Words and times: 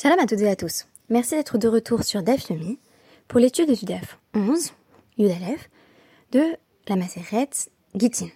Shalom 0.00 0.20
à 0.20 0.26
toutes 0.26 0.42
et 0.42 0.48
à 0.48 0.54
tous. 0.54 0.86
Merci 1.08 1.34
d'être 1.34 1.58
de 1.58 1.66
retour 1.66 2.04
sur 2.04 2.22
DAF 2.22 2.50
Yomi 2.50 2.78
pour 3.26 3.40
l'étude 3.40 3.72
du 3.72 3.84
DAF 3.84 4.16
11, 4.32 4.70
Yudalef, 5.16 5.68
de 6.30 6.56
la 6.86 6.94
Maseret 6.94 7.50
Gittin. 7.96 8.28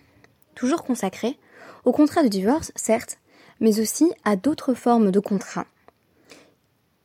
Toujours 0.56 0.82
consacré 0.82 1.38
au 1.84 1.92
contrat 1.92 2.24
de 2.24 2.28
divorce, 2.28 2.72
certes, 2.74 3.18
mais 3.60 3.78
aussi 3.78 4.12
à 4.24 4.34
d'autres 4.34 4.74
formes 4.74 5.12
de 5.12 5.20
contrats. 5.20 5.68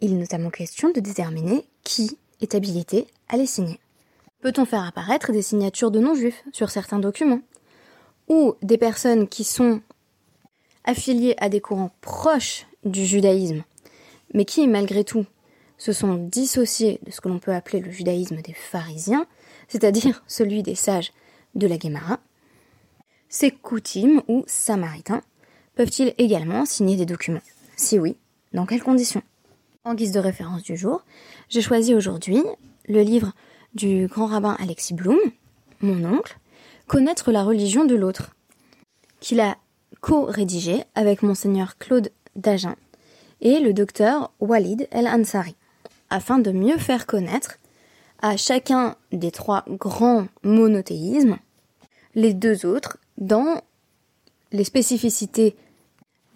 Il 0.02 0.14
est 0.14 0.18
notamment 0.18 0.50
question 0.50 0.90
de 0.90 1.02
déterminer 1.02 1.64
qui 1.84 2.18
est 2.42 2.56
habilité 2.56 3.06
à 3.30 3.38
les 3.38 3.46
signer. 3.46 3.80
Peut-on 4.42 4.66
faire 4.66 4.86
apparaître 4.86 5.32
des 5.32 5.44
signatures 5.44 5.92
de 5.92 6.00
non-juifs 6.00 6.44
sur 6.52 6.72
certains 6.72 6.98
documents 6.98 7.42
Ou 8.28 8.56
des 8.64 8.80
personnes 8.80 9.28
qui 9.28 9.44
sont 9.44 9.82
affiliées 10.84 11.36
à 11.38 11.48
des 11.48 11.62
courants 11.62 11.92
proches 12.02 12.66
du 12.84 13.06
judaïsme, 13.06 13.64
mais 14.38 14.46
qui, 14.46 14.68
malgré 14.68 15.04
tout, 15.04 15.26
se 15.80 15.92
sont 15.92 16.14
dissociés 16.14 17.00
de 17.04 17.10
ce 17.10 17.22
que 17.22 17.28
l'on 17.28 17.40
peut 17.40 17.56
appeler 17.56 17.80
le 17.80 17.90
judaïsme 17.90 18.40
des 18.44 18.54
pharisiens, 18.54 19.26
c'est-à-dire 19.68 20.24
celui 20.28 20.62
des 20.62 20.76
sages 20.76 21.12
de 21.56 21.66
la 21.66 21.78
Guémara, 21.78 22.20
ces 23.30 23.50
coutumes 23.50 24.22
ou 24.28 24.44
samaritains 24.46 25.24
peuvent-ils 25.74 26.14
également 26.20 26.66
signer 26.66 26.96
des 26.96 27.08
documents? 27.08 27.42
Si 27.76 27.98
oui, 27.98 28.16
dans 28.54 28.68
quelles 28.68 28.84
conditions? 28.84 29.24
En 29.84 29.96
guise 29.96 30.12
de 30.12 30.20
référence 30.20 30.62
du 30.62 30.78
jour, 30.78 31.04
j'ai 31.50 31.62
choisi 31.62 31.96
aujourd'hui 31.96 32.44
le 32.88 33.02
livre 33.02 33.34
du 33.74 34.06
grand 34.06 34.28
rabbin 34.28 34.56
Alexis 34.60 34.94
Blum, 34.94 35.18
mon 35.82 36.06
oncle, 36.06 36.38
Connaître 36.86 37.34
la 37.34 37.44
religion 37.44 37.86
de 37.86 37.96
l'autre, 37.96 38.36
qu'il 39.20 39.40
a 39.42 39.58
co-rédigé 40.00 40.84
avec 40.96 41.22
monseigneur 41.22 41.78
Claude 41.78 42.12
Dagen 42.38 42.76
et 43.42 43.60
le 43.60 43.74
docteur 43.74 44.32
Walid 44.40 44.88
El 44.92 45.08
Ansari, 45.08 45.56
afin 46.10 46.40
de 46.40 46.52
mieux 46.52 46.78
faire 46.78 47.06
connaître 47.06 47.58
à 48.22 48.38
chacun 48.38 48.96
des 49.12 49.32
trois 49.32 49.64
grands 49.68 50.28
monothéismes 50.44 51.38
les 52.16 52.34
deux 52.34 52.66
autres 52.66 52.98
dans 53.18 53.62
les 54.52 54.64
spécificités 54.64 55.56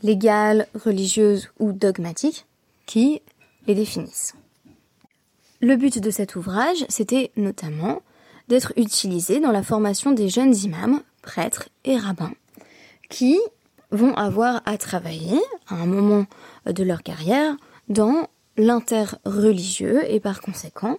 légales, 0.03 0.67
religieuses 0.76 1.50
ou 1.59 1.72
dogmatiques 1.72 2.45
qui 2.86 3.22
les 3.67 3.76
définissent. 3.76 4.36
Le 5.59 5.76
but 5.76 6.00
de 6.00 6.11
cet 6.11 6.36
ouvrage, 6.36 6.86
c'était 6.89 7.31
notamment 7.36 8.02
d'être 8.48 8.73
utilisé 8.78 9.39
dans 9.39 9.52
la 9.52 9.64
formation 9.64 10.11
des 10.11 10.28
jeunes 10.28 10.56
imams, 10.56 11.02
prêtres 11.22 11.70
et 11.86 11.98
rabbins, 11.98 12.33
qui 13.09 13.39
vont 13.92 14.14
avoir 14.16 14.61
à 14.66 14.78
travailler 14.78 15.39
à 15.67 15.76
un 15.76 15.86
moment 15.86 16.26
de 16.66 16.84
leur 16.84 17.04
carrière 17.04 17.56
dans 17.90 18.28
l'interreligieux 18.58 20.04
et 20.12 20.20
par 20.20 20.42
conséquent, 20.42 20.98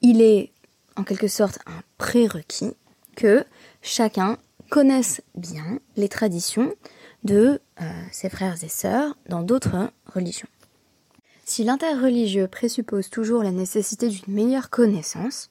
il 0.00 0.22
est 0.22 0.52
en 0.96 1.04
quelque 1.04 1.28
sorte 1.28 1.58
un 1.66 1.82
prérequis 1.96 2.74
que 3.16 3.44
chacun 3.82 4.38
connaisse 4.70 5.22
bien 5.34 5.78
les 5.96 6.08
traditions 6.08 6.72
de 7.24 7.60
euh, 7.80 7.84
ses 8.12 8.28
frères 8.28 8.62
et 8.62 8.68
sœurs 8.68 9.16
dans 9.28 9.42
d'autres 9.42 9.90
religions. 10.06 10.48
Si 11.44 11.64
l'interreligieux 11.64 12.46
présuppose 12.46 13.08
toujours 13.08 13.42
la 13.42 13.50
nécessité 13.50 14.08
d'une 14.08 14.34
meilleure 14.34 14.70
connaissance, 14.70 15.50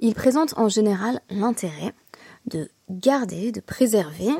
il 0.00 0.14
présente 0.14 0.58
en 0.58 0.68
général 0.68 1.20
l'intérêt 1.30 1.94
de 2.46 2.68
garder, 2.90 3.52
de 3.52 3.60
préserver 3.60 4.30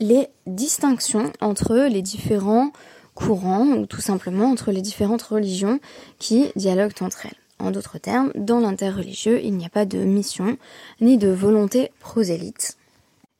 les 0.00 0.28
distinctions 0.46 1.32
entre 1.40 1.86
les 1.88 2.02
différents 2.02 2.72
courants 3.18 3.66
ou 3.66 3.86
tout 3.86 4.00
simplement 4.00 4.50
entre 4.50 4.70
les 4.70 4.80
différentes 4.80 5.22
religions 5.22 5.80
qui 6.18 6.52
dialoguent 6.54 7.02
entre 7.02 7.26
elles. 7.26 7.36
En 7.58 7.72
d'autres 7.72 7.98
termes, 7.98 8.30
dans 8.36 8.60
l'interreligieux, 8.60 9.42
il 9.42 9.56
n'y 9.56 9.66
a 9.66 9.70
pas 9.70 9.84
de 9.84 9.98
mission 9.98 10.56
ni 11.00 11.18
de 11.18 11.28
volonté 11.28 11.90
prosélyte. 11.98 12.76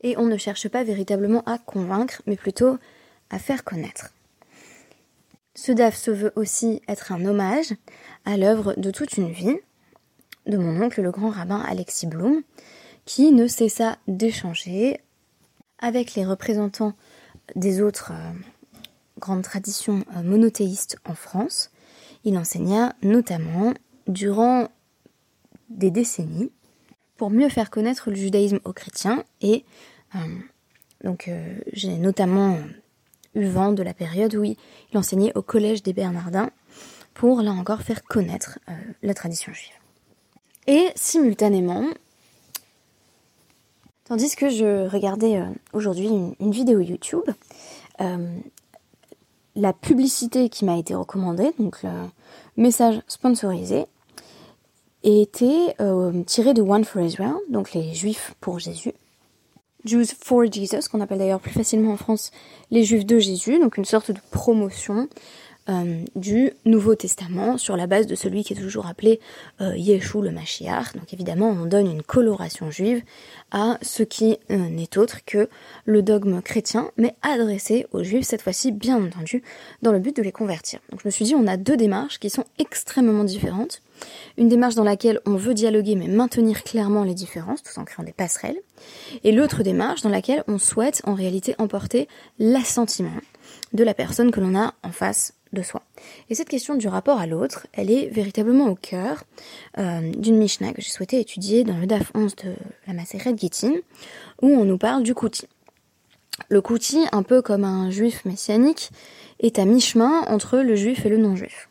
Et 0.03 0.17
on 0.19 0.27
ne 0.27 0.37
cherche 0.37 0.69
pas 0.69 0.83
véritablement 0.83 1.45
à 1.47 1.59
convaincre, 1.59 2.23
mais 2.27 2.37
plutôt 2.37 2.79
à 3.31 3.39
faire 3.39 3.63
connaître. 3.63 4.11
Ce 5.55 5.71
DAF 5.71 5.97
se 5.97 6.11
veut 6.11 6.33
aussi 6.35 6.83
être 6.89 7.13
un 7.13 7.25
hommage 7.25 7.73
à 8.25 8.37
l'œuvre 8.37 8.75
de 8.77 8.91
toute 8.91 9.17
une 9.17 9.31
vie 9.31 9.59
de 10.47 10.57
mon 10.57 10.83
oncle, 10.83 11.03
le 11.03 11.13
grand 11.13 11.31
rabbin 11.31 11.61
Alexis 11.61 12.09
Blum, 12.09 12.43
qui 13.05 13.31
ne 13.31 13.47
cessa 13.47 13.97
d'échanger 14.09 15.01
avec 15.79 16.15
les 16.15 16.25
représentants 16.25 16.95
des 17.55 17.81
autres 17.81 18.13
euh, 19.19 19.21
grandes 19.21 19.43
traditions 19.43 20.05
euh, 20.17 20.23
monothéistes 20.23 20.99
en 21.05 21.15
France. 21.15 21.71
Il 22.25 22.39
enseigna 22.39 22.95
notamment 23.03 23.75
durant 24.07 24.69
des 25.69 25.91
décennies 25.91 26.51
pour 27.17 27.31
mieux 27.31 27.49
faire 27.49 27.71
connaître 27.71 28.11
le 28.11 28.17
judaïsme 28.17 28.61
aux 28.65 28.73
chrétiens 28.73 29.25
et 29.41 29.65
euh, 30.15 30.19
donc 31.05 31.31
j'ai 31.73 31.97
notamment 31.97 32.59
eu 33.35 33.47
vent 33.47 33.73
de 33.73 33.83
la 33.83 33.95
période 33.95 34.35
où 34.35 34.45
il 34.45 34.57
enseignait 34.95 35.33
au 35.37 35.43
collège 35.43 35.83
des 35.83 35.93
Bernardins 35.93 36.51
pour 37.15 37.43
là 37.43 37.53
encore 37.53 37.83
faire 37.83 38.03
connaître 38.03 38.59
la 39.03 39.15
tradition 39.15 39.53
juive. 39.53 39.75
Et 40.67 40.91
simultanément, 40.97 41.85
Tandis 44.09 44.37
que 44.37 44.49
je 44.49 44.89
regardais 44.89 45.37
euh, 45.37 45.45
aujourd'hui 45.75 46.09
une, 46.41 46.51
vidéo 46.51 46.81
YouTube, 46.81 47.29
euh, 48.01 48.39
la 49.59 49.73
publicité 49.73 50.49
qui 50.49 50.65
m'a 50.65 50.79
été 50.79 50.95
recommandée, 50.95 51.53
donc 51.59 51.83
le 51.83 51.91
message 52.57 53.03
sponsorisé, 53.09 53.87
était 55.03 55.75
euh, 55.81 56.23
tiré 56.25 56.55
de 56.55 56.63
One 56.63 56.85
for 56.85 57.03
Israel, 57.03 57.35
donc 57.49 57.73
les 57.73 57.93
Juifs 57.93 58.35
pour 58.41 58.59
Jésus. 58.59 58.93
Jews 59.85 60.07
for 60.21 60.51
Jesus, 60.51 60.89
qu'on 60.91 61.01
appelle 61.01 61.19
d'ailleurs 61.19 61.41
plus 61.41 61.53
facilement 61.53 61.93
en 61.93 61.97
France 61.97 62.31
les 62.71 62.85
Juifs 62.85 63.07
de 63.07 63.19
Jésus, 63.19 63.59
donc 63.59 63.77
une 63.77 63.85
sorte 63.85 64.11
de 64.11 64.21
promotion 64.31 65.09
euh, 65.69 66.03
du 66.17 66.53
Nouveau 66.65 66.95
Testament 66.95 67.59
sur 67.59 67.77
la 67.77 67.87
base 67.87 68.07
de 68.07 68.15
celui 68.15 68.45
qui 68.45 68.53
est 68.55 68.57
toujours 68.57 68.87
appelé 68.87 69.21
euh, 69.61 69.73
le 69.75 70.31
Mashiach. 70.31 70.95
Donc 70.95 71.13
évidemment, 71.13 71.51
on 71.51 71.67
donne 71.67 71.91
une 71.91 72.03
coloration 72.03 72.71
juive 72.71 73.03
à 73.51 73.79
ce 73.83 74.03
qui 74.03 74.39
euh, 74.51 74.57
n'est 74.57 74.99
autre 74.99 75.25
que 75.25 75.49
le 75.85 76.03
dogme 76.03 76.41
chrétien, 76.43 76.91
mais 76.97 77.15
adressé 77.23 77.87
aux 77.93 78.03
juifs, 78.03 78.27
cette 78.27 78.43
fois-ci 78.43 78.73
bien 78.73 79.03
entendu, 79.03 79.43
dans 79.83 79.93
le 79.93 79.99
but 79.99 80.17
de 80.17 80.23
les 80.23 80.33
convertir. 80.33 80.81
Donc 80.91 81.01
je 81.03 81.09
me 81.09 81.11
suis 81.11 81.25
dit, 81.25 81.35
on 81.35 81.47
a 81.47 81.57
deux 81.57 81.77
démarches 81.77 82.19
qui 82.19 82.31
sont 82.31 82.45
extrêmement 82.59 83.25
différentes. 83.25 83.83
Une 84.37 84.49
démarche 84.49 84.75
dans 84.75 84.85
laquelle 84.85 85.21
on 85.27 85.35
veut 85.35 85.55
dialoguer 85.55 85.97
mais 85.97 86.09
maintenir 86.09 86.63
clairement 86.63 87.05
les 87.05 87.15
différences, 87.15 87.63
tout 87.63 87.79
en 87.79 87.85
créant 87.85 88.05
des 88.05 88.13
passerelles. 88.13 88.59
Et 89.25 89.33
l'autre 89.33 89.63
démarche 89.63 90.03
dans 90.03 90.09
laquelle 90.09 90.45
on 90.47 90.59
souhaite 90.59 91.03
en 91.05 91.15
réalité 91.15 91.55
emporter 91.59 92.09
l'assentiment 92.39 93.11
de 93.73 93.85
la 93.85 93.95
personne 93.95 94.31
que 94.31 94.41
l'on 94.41 94.59
a 94.59 94.75
en 94.83 94.93
face 94.93 95.35
de 95.53 95.63
soi. 95.63 95.83
Et 96.31 96.35
cette 96.35 96.49
question 96.49 96.75
du 96.75 96.89
rapport 96.89 97.19
à 97.19 97.27
l'autre, 97.27 97.67
elle 97.73 97.91
est 97.91 98.09
véritablement 98.09 98.67
au 98.67 98.75
cœur 98.75 99.25
euh, 99.79 100.13
d'une 100.17 100.37
Mishnah 100.37 100.73
que 100.73 100.83
j'ai 100.83 100.91
souhaité 100.91 101.21
étudier 101.21 101.65
dans 101.65 101.77
le 101.77 101.87
DAF 101.87 102.13
11 102.15 102.37
de 102.37 102.55
la 102.87 102.95
Maseret 102.95 103.37
Gittin, 103.37 103.75
où 104.43 104.49
on 104.49 104.65
nous 104.65 104.79
parle 104.79 105.03
du 105.03 105.15
Kouti. 105.15 105.47
Le 106.49 106.61
Kouti, 106.61 107.07
un 107.13 107.23
peu 107.23 107.43
comme 107.43 107.65
un 107.65 107.91
juif 107.91 108.25
messianique, 108.25 108.91
est 109.41 109.59
à 109.59 109.65
mi-chemin 109.65 110.23
entre 110.29 110.59
le 110.59 110.77
juif 110.77 111.05
et 111.05 111.09
le 111.09 111.19
non-juif. 111.19 111.69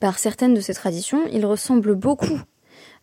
Par 0.00 0.18
certaines 0.18 0.54
de 0.54 0.60
ces 0.60 0.74
traditions, 0.74 1.22
il 1.32 1.46
ressemble 1.46 1.94
beaucoup 1.94 2.40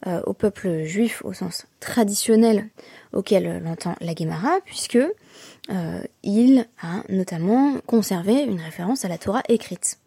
euh, 0.07 0.21
au 0.25 0.33
peuple 0.33 0.83
juif 0.83 1.21
au 1.25 1.33
sens 1.33 1.67
traditionnel 1.81 2.69
auquel 3.11 3.61
l'entend 3.63 3.95
la 3.99 4.15
Gemara, 4.15 4.59
puisque 4.63 4.97
euh, 4.97 6.01
il 6.23 6.67
a 6.81 7.03
notamment 7.09 7.75
conservé 7.85 8.43
une 8.43 8.61
référence 8.61 9.03
à 9.03 9.09
la 9.09 9.17
Torah 9.17 9.43
écrite. 9.49 9.99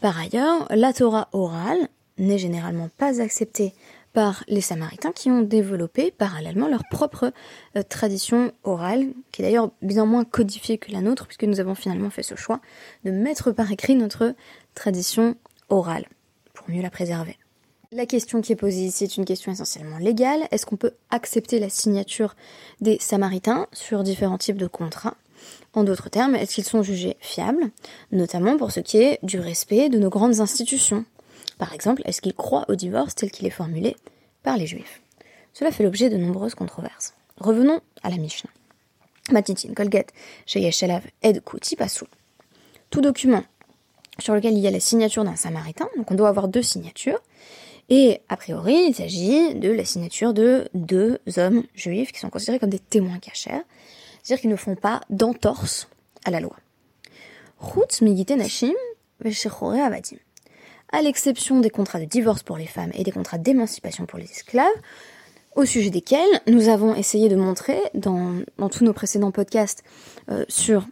Par 0.00 0.18
ailleurs, 0.18 0.66
la 0.70 0.92
Torah 0.92 1.28
orale 1.32 1.88
n'est 2.18 2.38
généralement 2.38 2.88
pas 2.96 3.20
acceptée 3.20 3.74
par 4.12 4.44
les 4.48 4.60
Samaritains 4.60 5.12
qui 5.12 5.30
ont 5.30 5.42
développé 5.42 6.10
parallèlement 6.10 6.68
leur 6.68 6.82
propre 6.90 7.32
euh, 7.76 7.82
tradition 7.82 8.52
orale, 8.64 9.08
qui 9.30 9.42
est 9.42 9.44
d'ailleurs 9.44 9.70
bien 9.80 10.06
moins 10.06 10.24
codifiée 10.24 10.78
que 10.78 10.92
la 10.92 11.00
nôtre, 11.00 11.26
puisque 11.26 11.44
nous 11.44 11.60
avons 11.60 11.74
finalement 11.74 12.10
fait 12.10 12.22
ce 12.22 12.34
choix 12.34 12.60
de 13.04 13.10
mettre 13.10 13.52
par 13.52 13.70
écrit 13.70 13.94
notre 13.94 14.34
tradition 14.74 15.36
orale, 15.68 16.06
pour 16.54 16.68
mieux 16.70 16.82
la 16.82 16.90
préserver. 16.90 17.36
La 17.94 18.06
question 18.06 18.40
qui 18.40 18.52
est 18.52 18.56
posée 18.56 18.86
ici 18.86 19.04
est 19.04 19.18
une 19.18 19.26
question 19.26 19.52
essentiellement 19.52 19.98
légale. 19.98 20.48
Est-ce 20.50 20.64
qu'on 20.64 20.76
peut 20.76 20.94
accepter 21.10 21.58
la 21.58 21.68
signature 21.68 22.34
des 22.80 22.96
Samaritains 22.98 23.66
sur 23.70 24.02
différents 24.02 24.38
types 24.38 24.56
de 24.56 24.66
contrats? 24.66 25.14
En 25.74 25.84
d'autres 25.84 26.08
termes, 26.08 26.34
est-ce 26.34 26.54
qu'ils 26.54 26.64
sont 26.64 26.82
jugés 26.82 27.18
fiables, 27.20 27.70
notamment 28.10 28.56
pour 28.56 28.70
ce 28.70 28.80
qui 28.80 28.96
est 28.96 29.18
du 29.22 29.38
respect 29.38 29.90
de 29.90 29.98
nos 29.98 30.08
grandes 30.08 30.40
institutions? 30.40 31.04
Par 31.58 31.74
exemple, 31.74 32.00
est-ce 32.06 32.22
qu'ils 32.22 32.32
croient 32.32 32.64
au 32.70 32.76
divorce 32.76 33.14
tel 33.14 33.30
qu'il 33.30 33.46
est 33.46 33.50
formulé 33.50 33.94
par 34.42 34.56
les 34.56 34.66
Juifs? 34.66 35.02
Cela 35.52 35.70
fait 35.70 35.84
l'objet 35.84 36.08
de 36.08 36.16
nombreuses 36.16 36.54
controverses. 36.54 37.12
Revenons 37.36 37.82
à 38.02 38.08
la 38.08 38.16
Mishnah. 38.16 38.50
Matitin 39.32 39.74
Kolget, 39.74 40.06
Sheyeshelav 40.46 41.02
Ed 41.20 41.44
Kuti 41.44 41.76
Tout 42.88 43.02
document 43.02 43.44
sur 44.18 44.34
lequel 44.34 44.54
il 44.54 44.60
y 44.60 44.66
a 44.66 44.70
la 44.70 44.80
signature 44.80 45.24
d'un 45.24 45.36
samaritain, 45.36 45.88
donc 45.98 46.10
on 46.10 46.14
doit 46.14 46.28
avoir 46.30 46.48
deux 46.48 46.62
signatures, 46.62 47.20
et 47.88 48.20
a 48.28 48.36
priori 48.36 48.74
il 48.88 48.94
s'agit 48.94 49.54
de 49.54 49.70
la 49.70 49.84
signature 49.84 50.32
de 50.32 50.68
deux 50.74 51.18
hommes 51.36 51.64
juifs 51.74 52.12
qui 52.12 52.20
sont 52.20 52.30
considérés 52.30 52.58
comme 52.58 52.70
des 52.70 52.78
témoins 52.78 53.18
cachers, 53.18 53.62
c'est-à-dire 54.22 54.40
qu'ils 54.40 54.50
ne 54.50 54.56
font 54.56 54.76
pas 54.76 55.00
d'entorse 55.10 55.88
à 56.24 56.30
la 56.30 56.40
loi. 56.40 56.56
À 60.92 61.02
l'exception 61.02 61.60
des 61.60 61.70
contrats 61.70 62.00
de 62.00 62.04
divorce 62.04 62.42
pour 62.42 62.56
les 62.56 62.66
femmes 62.66 62.90
et 62.94 63.02
des 63.02 63.12
contrats 63.12 63.38
d'émancipation 63.38 64.04
pour 64.04 64.18
les 64.18 64.30
esclaves, 64.30 64.66
au 65.54 65.64
sujet 65.64 65.90
desquels 65.90 66.40
nous 66.46 66.68
avons 66.68 66.94
essayé 66.94 67.28
de 67.28 67.36
montrer 67.36 67.78
dans, 67.94 68.42
tous 68.70 68.84
nos 68.84 68.92
précédents 68.92 69.30
podcasts 69.30 69.84
euh, 70.30 70.44
sur 70.48 70.86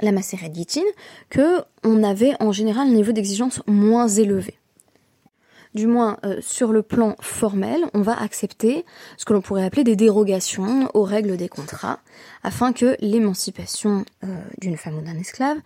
la 0.00 0.12
Gittin 0.52 0.82
que 1.30 1.62
on 1.84 2.02
avait 2.02 2.34
en 2.40 2.52
général 2.52 2.88
un 2.88 2.92
niveau 2.92 3.12
d'exigence 3.12 3.62
moins 3.66 4.08
élevé. 4.08 4.58
Du 5.74 5.88
moins, 5.88 6.18
euh, 6.24 6.40
sur 6.40 6.72
le 6.72 6.82
plan 6.82 7.16
formel, 7.20 7.84
on 7.94 8.02
va 8.02 8.16
accepter 8.20 8.84
ce 9.16 9.24
que 9.24 9.32
l'on 9.32 9.40
pourrait 9.40 9.64
appeler 9.64 9.82
des 9.82 9.96
dérogations 9.96 10.88
aux 10.94 11.02
règles 11.02 11.36
des 11.36 11.48
contrats, 11.48 11.98
afin 12.44 12.72
que 12.72 12.96
l'émancipation 13.00 14.04
euh, 14.22 14.26
d'une 14.60 14.76
femme 14.76 14.98
ou 14.98 15.00
d'un 15.00 15.18
esclave, 15.18 15.58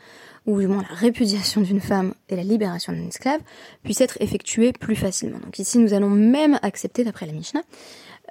ou 0.47 0.59
du 0.61 0.67
moins 0.67 0.83
la 0.89 0.95
répudiation 0.95 1.61
d'une 1.61 1.83
femme 1.83 2.15
et 2.31 2.37
la 2.37 2.43
libération 2.43 2.95
d'un 2.95 3.07
esclave, 3.07 3.41
puisse 3.83 4.01
être 4.01 4.17
effectuée 4.21 4.73
plus 4.73 4.97
facilement. 4.97 5.41
Donc 5.41 5.59
ici, 5.59 5.79
nous 5.79 5.93
allons 5.93 6.09
même 6.09 6.59
accepter, 6.63 7.05
d'après 7.05 7.27
la 7.27 7.33
Mishnah, 7.33 7.63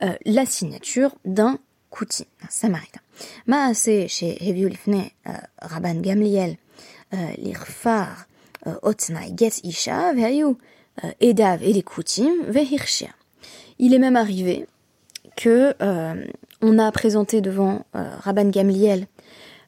euh, 0.01 0.13
la 0.25 0.47
signature 0.47 1.13
d'un 1.25 1.59
kouti, 1.91 2.25
un 2.41 2.49
samaritain. 2.49 3.01
Maase 3.45 4.07
chez 4.07 4.49
Heviu 4.49 4.67
Lifne 4.67 5.05
Rabban 5.61 6.01
Gamliel 6.01 6.57
l'irfar 7.37 8.27
otnai 8.83 9.33
get 9.35 9.61
isha 9.63 10.13
vehayu 10.13 10.57
edav 11.19 11.63
et 11.63 11.73
les 11.73 11.83
koutim 11.83 12.31
vehirshia. 12.47 13.09
Il 13.79 13.93
est 13.93 13.99
même 13.99 14.15
arrivé 14.15 14.67
que 15.35 15.75
euh, 15.81 16.25
on 16.61 16.79
a 16.79 16.91
présenté 16.91 17.41
devant 17.41 17.85
euh, 17.95 18.09
Rabban 18.19 18.49
Gamliel 18.49 19.07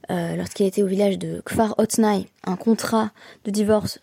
euh, 0.09 0.35
lorsqu'il 0.35 0.65
était 0.65 0.81
au 0.81 0.87
village 0.87 1.19
de 1.19 1.41
Kfar 1.45 1.75
Otnai 1.77 2.25
un 2.43 2.55
contrat 2.55 3.11
de 3.45 3.51
divorce 3.51 3.99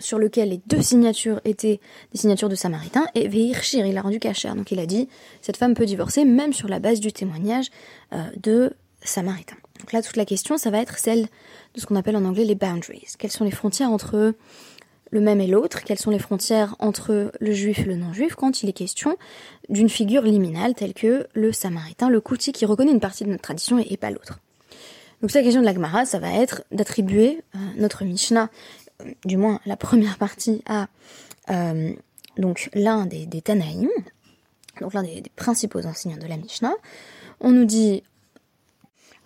sur 0.00 0.18
lequel 0.18 0.48
les 0.48 0.60
deux 0.66 0.80
signatures 0.80 1.40
étaient 1.44 1.78
des 2.12 2.18
signatures 2.18 2.48
de 2.48 2.54
Samaritains, 2.54 3.06
et 3.14 3.28
Veirshir, 3.28 3.84
il 3.86 3.96
a 3.98 4.00
rendu 4.00 4.18
cachère. 4.18 4.56
Donc 4.56 4.72
il 4.72 4.78
a 4.78 4.86
dit, 4.86 5.08
cette 5.42 5.58
femme 5.58 5.74
peut 5.74 5.84
divorcer 5.84 6.24
même 6.24 6.54
sur 6.54 6.68
la 6.68 6.78
base 6.78 7.00
du 7.00 7.12
témoignage 7.12 7.66
euh, 8.14 8.22
de 8.42 8.72
Samaritains. 9.02 9.56
Donc 9.78 9.92
là, 9.92 10.02
toute 10.02 10.16
la 10.16 10.24
question, 10.24 10.56
ça 10.56 10.70
va 10.70 10.78
être 10.78 10.98
celle 10.98 11.28
de 11.74 11.80
ce 11.80 11.86
qu'on 11.86 11.96
appelle 11.96 12.16
en 12.16 12.24
anglais 12.24 12.44
les 12.44 12.54
boundaries. 12.54 13.04
Quelles 13.18 13.30
sont 13.30 13.44
les 13.44 13.50
frontières 13.50 13.90
entre 13.90 14.34
le 15.10 15.20
même 15.20 15.40
et 15.40 15.46
l'autre 15.46 15.82
Quelles 15.84 15.98
sont 15.98 16.10
les 16.10 16.18
frontières 16.18 16.76
entre 16.78 17.32
le 17.38 17.52
juif 17.52 17.80
et 17.80 17.84
le 17.84 17.96
non-juif 17.96 18.34
quand 18.34 18.62
il 18.62 18.68
est 18.68 18.74
question 18.74 19.16
d'une 19.68 19.88
figure 19.88 20.22
liminale 20.22 20.74
telle 20.74 20.94
que 20.94 21.26
le 21.34 21.52
Samaritain, 21.52 22.08
le 22.08 22.20
Kouti 22.20 22.52
qui 22.52 22.66
reconnaît 22.66 22.92
une 22.92 23.00
partie 23.00 23.24
de 23.24 23.30
notre 23.30 23.42
tradition 23.42 23.78
et, 23.78 23.96
pas 23.96 24.10
l'autre 24.10 24.40
donc 25.20 25.34
la 25.34 25.42
question 25.42 25.60
de 25.60 25.66
la 25.66 25.74
Gemara, 25.74 26.06
ça 26.06 26.18
va 26.18 26.32
être 26.32 26.62
d'attribuer 26.72 27.42
euh, 27.54 27.58
notre 27.76 28.04
Mishnah 28.06 28.48
du 29.24 29.36
moins 29.36 29.60
la 29.66 29.76
première 29.76 30.18
partie, 30.18 30.62
à 30.66 30.88
euh, 31.50 31.92
donc 32.38 32.70
l'un 32.74 33.06
des, 33.06 33.26
des 33.26 33.42
Tanaïm, 33.42 33.88
donc 34.80 34.94
l'un 34.94 35.02
des, 35.02 35.22
principaux 35.36 35.84
enseignants 35.86 36.18
de 36.18 36.26
la 36.26 36.36
Mishnah. 36.36 36.74
On 37.40 37.50
nous 37.50 37.64
dit 37.64 38.02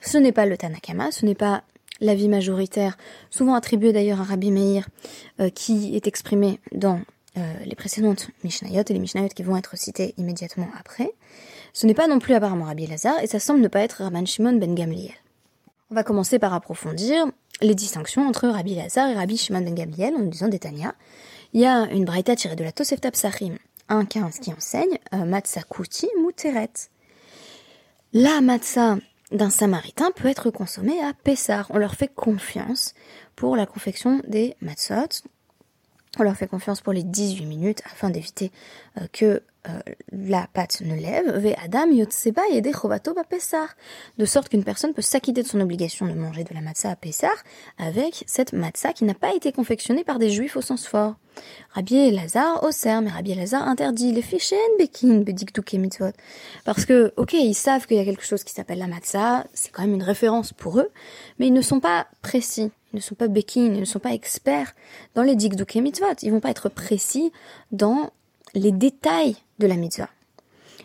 ce 0.00 0.18
n'est 0.18 0.32
pas 0.32 0.46
le 0.46 0.56
Tanakama, 0.56 1.10
ce 1.12 1.24
n'est 1.24 1.34
pas 1.34 1.64
l'avis 2.00 2.28
majoritaire, 2.28 2.96
souvent 3.30 3.54
attribué 3.54 3.92
d'ailleurs 3.92 4.20
à 4.20 4.24
Rabbi 4.24 4.50
Meir, 4.50 4.88
euh, 5.40 5.50
qui 5.50 5.96
est 5.96 6.06
exprimé 6.06 6.60
dans 6.72 7.00
euh, 7.36 7.52
les 7.64 7.74
précédentes 7.74 8.28
Mishnayot 8.44 8.82
et 8.88 8.92
les 8.92 8.98
Mishnayot 8.98 9.28
qui 9.28 9.42
vont 9.42 9.56
être 9.56 9.76
citées 9.76 10.14
immédiatement 10.18 10.68
après. 10.78 11.12
Ce 11.72 11.86
n'est 11.86 11.94
pas 11.94 12.06
non 12.06 12.20
plus 12.20 12.34
apparemment 12.34 12.66
Rabbi 12.66 12.86
Lazar 12.86 13.18
et 13.22 13.26
ça 13.26 13.40
semble 13.40 13.60
ne 13.60 13.68
pas 13.68 13.80
être 13.80 14.02
Rabban 14.02 14.24
Shimon 14.24 14.52
ben 14.54 14.74
Gamliel. 14.74 15.14
On 15.90 15.94
va 15.94 16.04
commencer 16.04 16.38
par 16.38 16.54
approfondir 16.54 17.26
les 17.60 17.74
distinctions 17.74 18.26
entre 18.28 18.48
Rabbi 18.48 18.76
Lazar 18.76 19.08
et 19.08 19.14
Rabbi 19.14 19.36
Shimon 19.36 19.62
ben 19.62 19.74
Gamliel 19.74 20.14
en 20.14 20.22
disant 20.22 20.48
d'Etania. 20.48 20.94
Il 21.52 21.60
y 21.60 21.66
a 21.66 21.90
une 21.90 22.04
braïta 22.04 22.36
tirée 22.36 22.56
de 22.56 22.64
la 22.64 22.72
Tosefta 22.72 23.10
Psachim 23.10 23.56
1.15 23.88 24.40
qui 24.40 24.52
enseigne 24.52 24.98
euh, 25.12 25.24
Matzah 25.24 25.62
Kuti 25.62 26.08
Muteret. 26.24 26.70
La 28.12 28.40
matzah 28.40 28.98
d'un 29.32 29.50
samaritain 29.50 30.10
peut 30.12 30.28
être 30.28 30.50
consommée 30.50 31.00
à 31.00 31.12
Pessar. 31.12 31.66
On 31.70 31.78
leur 31.78 31.94
fait 31.94 32.12
confiance 32.12 32.94
pour 33.36 33.56
la 33.56 33.66
confection 33.66 34.20
des 34.26 34.56
matzot. 34.60 35.22
On 36.18 36.22
leur 36.22 36.36
fait 36.36 36.46
confiance 36.46 36.80
pour 36.80 36.92
les 36.92 37.02
18 37.02 37.46
minutes 37.46 37.82
afin 37.86 38.10
d'éviter 38.10 38.52
euh, 38.98 39.06
que 39.12 39.42
euh, 39.66 39.78
la 40.12 40.46
pâte 40.52 40.82
ne 40.82 40.94
lève, 40.94 41.38
ve 41.38 41.54
Adam 41.64 41.86
de 44.18 44.24
sorte 44.26 44.48
qu'une 44.50 44.62
personne 44.62 44.92
peut 44.92 45.00
s'acquitter 45.00 45.42
de 45.42 45.48
son 45.48 45.58
obligation 45.60 46.06
de 46.06 46.12
manger 46.12 46.44
de 46.44 46.52
la 46.52 46.60
matzah 46.60 46.90
à 46.90 46.96
Pessar 46.96 47.32
avec 47.78 48.24
cette 48.26 48.52
matzah 48.52 48.92
qui 48.92 49.04
n'a 49.04 49.14
pas 49.14 49.34
été 49.34 49.52
confectionnée 49.52 50.04
par 50.04 50.18
des 50.18 50.28
juifs 50.28 50.56
au 50.56 50.60
sens 50.60 50.86
fort. 50.86 51.14
Rabbi 51.70 52.10
Lazare 52.10 52.62
au 52.62 52.68
mais 53.00 53.10
Rabbi 53.10 53.34
Lazare 53.34 53.66
interdit 53.66 54.12
les 54.12 54.22
fichen 54.22 54.58
bekin. 54.78 55.24
Parce 56.66 56.84
que, 56.84 57.14
ok, 57.16 57.32
ils 57.32 57.54
savent 57.54 57.86
qu'il 57.86 57.96
y 57.96 58.00
a 58.00 58.04
quelque 58.04 58.24
chose 58.24 58.44
qui 58.44 58.52
s'appelle 58.52 58.78
la 58.78 58.86
matzah, 58.86 59.46
c'est 59.54 59.72
quand 59.72 59.82
même 59.82 59.94
une 59.94 60.02
référence 60.02 60.52
pour 60.52 60.78
eux, 60.78 60.90
mais 61.38 61.46
ils 61.46 61.54
ne 61.54 61.62
sont 61.62 61.80
pas 61.80 62.06
précis, 62.20 62.70
ne 62.94 63.00
sont 63.00 63.14
pas 63.14 63.28
bekin, 63.28 63.66
ils 63.66 63.80
ne 63.80 63.84
sont 63.84 63.98
pas 63.98 64.12
experts 64.12 64.74
dans 65.14 65.22
les 65.22 65.36
dikduke 65.36 65.76
mitzvot. 65.76 66.14
Ils 66.22 66.32
vont 66.32 66.40
pas 66.40 66.50
être 66.50 66.68
précis 66.68 67.32
dans 67.72 68.10
les 68.54 68.72
détails 68.72 69.36
de 69.58 69.66
la 69.66 69.76
mitzvah. 69.76 70.08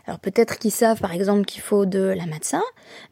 Alors 0.06 0.20
peut-être 0.20 0.58
qu'ils 0.58 0.72
savent 0.72 1.00
par 1.00 1.14
exemple 1.14 1.46
qu'il 1.46 1.62
faut 1.62 1.86
de 1.86 2.00
la 2.00 2.26
matzah, 2.26 2.64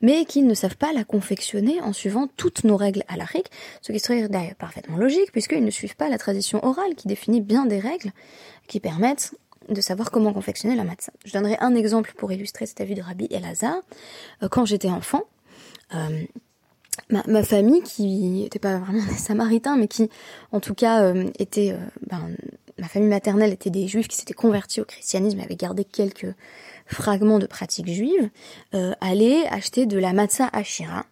mais 0.01 0.25
qu'ils 0.25 0.47
ne 0.47 0.55
savent 0.55 0.77
pas 0.77 0.93
la 0.93 1.03
confectionner 1.03 1.79
en 1.81 1.93
suivant 1.93 2.27
toutes 2.37 2.63
nos 2.63 2.75
règles 2.75 3.03
halakhiques, 3.07 3.51
ce 3.83 3.91
qui 3.91 3.99
serait 3.99 4.27
d'ailleurs 4.27 4.55
parfaitement 4.55 4.97
logique 4.97 5.31
puisqu'ils 5.31 5.63
ne 5.63 5.69
suivent 5.69 5.95
pas 5.95 6.09
la 6.09 6.17
tradition 6.17 6.65
orale 6.65 6.95
qui 6.95 7.07
définit 7.07 7.41
bien 7.41 7.67
des 7.67 7.79
règles 7.79 8.11
qui 8.67 8.79
permettent 8.79 9.35
de 9.69 9.79
savoir 9.79 10.09
comment 10.09 10.33
confectionner 10.33 10.75
la 10.75 10.85
matzah. 10.85 11.11
Je 11.23 11.33
donnerai 11.33 11.57
un 11.59 11.75
exemple 11.75 12.13
pour 12.17 12.31
illustrer 12.31 12.65
cet 12.65 12.81
avis 12.81 12.95
de 12.95 13.01
Rabbi 13.01 13.27
Elazar. 13.29 13.75
Euh, 14.41 14.47
quand 14.49 14.65
j'étais 14.65 14.89
enfant, 14.89 15.23
euh, 15.93 16.23
ma, 17.09 17.43
famille, 17.43 17.81
qui 17.83 18.05
n'était 18.05 18.59
pas 18.59 18.77
vraiment 18.79 19.05
des 19.05 19.13
samaritains, 19.13 19.77
mais 19.77 19.87
qui 19.87 20.09
en 20.51 20.59
tout 20.59 20.73
cas 20.73 21.03
euh, 21.03 21.29
était 21.39 21.75
ben, 22.09 22.29
ma 22.79 22.87
famille 22.87 23.09
maternelle 23.09 23.53
était 23.53 23.69
des 23.69 23.87
juifs 23.87 24.07
qui 24.07 24.17
s'étaient 24.17 24.33
convertis 24.33 24.81
au 24.81 24.85
christianisme 24.85 25.39
et 25.39 25.43
avaient 25.43 25.55
gardé 25.55 25.83
quelques 25.83 26.33
fragments 26.85 27.39
de 27.39 27.47
pratiques 27.47 27.89
juives, 27.89 28.29
euh, 28.73 28.93
acheter 29.01 29.85
de 29.85 29.97
la 29.97 30.13
matzah 30.13 30.49
ashira 30.53 31.05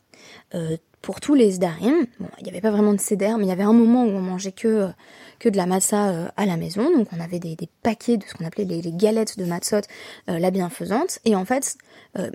euh, 0.54 0.78
pour 1.06 1.22
tous 1.22 1.36
les 1.36 1.52
sdarim. 1.52 2.08
Bon, 2.20 2.28
il 2.40 2.46
n'y 2.46 2.50
avait 2.50 2.62
pas 2.62 2.72
vraiment 2.72 2.92
de 2.92 3.00
seder, 3.00 3.36
mais 3.38 3.46
il 3.46 3.50
y 3.50 3.52
avait 3.52 3.64
un 3.64 3.74
moment 3.74 4.06
où 4.06 4.10
on 4.10 4.22
mangeait 4.22 4.52
que 4.52 4.68
euh, 4.68 4.88
que 5.38 5.50
de 5.50 5.56
la 5.56 5.68
matzah 5.68 6.10
euh, 6.10 6.28
à 6.36 6.48
la 6.48 6.58
maison. 6.58 6.90
Donc 6.90 7.10
on 7.16 7.20
avait 7.20 7.38
des, 7.38 7.56
paquets 7.84 8.18
de 8.18 8.24
ce 8.24 8.34
qu'on 8.34 8.44
appelait 8.44 8.66
les, 8.66 8.92
galettes 8.92 9.38
de 9.38 9.46
matzot, 9.46 9.82
euh, 10.30 10.40
la 10.40 10.50
bienfaisante. 10.50 11.20
Et 11.24 11.36
en 11.36 11.46
fait, 11.46 11.78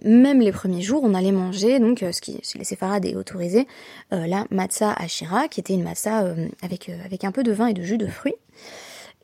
même 0.05 0.41
les 0.41 0.53
premiers 0.53 0.83
jours, 0.83 1.03
on 1.03 1.15
allait 1.15 1.33
manger, 1.33 1.81
donc 1.81 1.99
ce 2.13 2.21
qui 2.21 2.39
chez 2.43 2.59
les 2.59 2.65
séfarades 2.65 3.07
est 3.07 3.17
autorisé, 3.17 3.67
la 4.11 4.45
matzah 4.51 4.93
ashira, 4.93 5.49
qui 5.49 5.59
était 5.61 5.73
une 5.73 5.83
matzah 5.83 6.35
avec 6.63 6.91
avec 7.05 7.25
un 7.25 7.33
peu 7.33 7.43
de 7.43 7.51
vin 7.51 7.67
et 7.69 7.75
de 7.75 7.83
jus 7.83 7.97
de 7.97 8.07
fruits. 8.07 8.35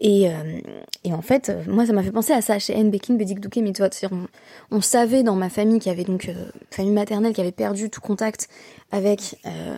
Et, 0.01 0.29
euh, 0.29 0.33
et, 1.05 1.15
en 1.15 1.23
fait, 1.23 1.49
euh, 1.49 1.63
moi, 1.67 1.87
ça 1.87 1.93
m'a 1.93 2.03
fait 2.03 2.13
penser 2.13 2.33
à 2.33 2.43
ça 2.43 2.59
chez 2.59 2.75
N. 2.75 2.91
Bekin, 2.91 3.15
Bedik 3.15 3.41
Douke 3.41 3.57
Mitzvot. 3.57 3.89
On, 4.11 4.27
on 4.71 4.81
savait 4.81 5.23
dans 5.23 5.37
ma 5.37 5.49
famille 5.49 5.79
qui 5.79 5.89
avait 5.89 6.05
donc, 6.05 6.29
euh, 6.29 6.35
famille 6.71 6.93
maternelle, 6.93 7.33
qui 7.33 7.41
avait 7.41 7.53
perdu 7.53 7.89
tout 7.89 8.03
contact 8.03 8.49
avec, 8.93 9.37
euh, 9.47 9.77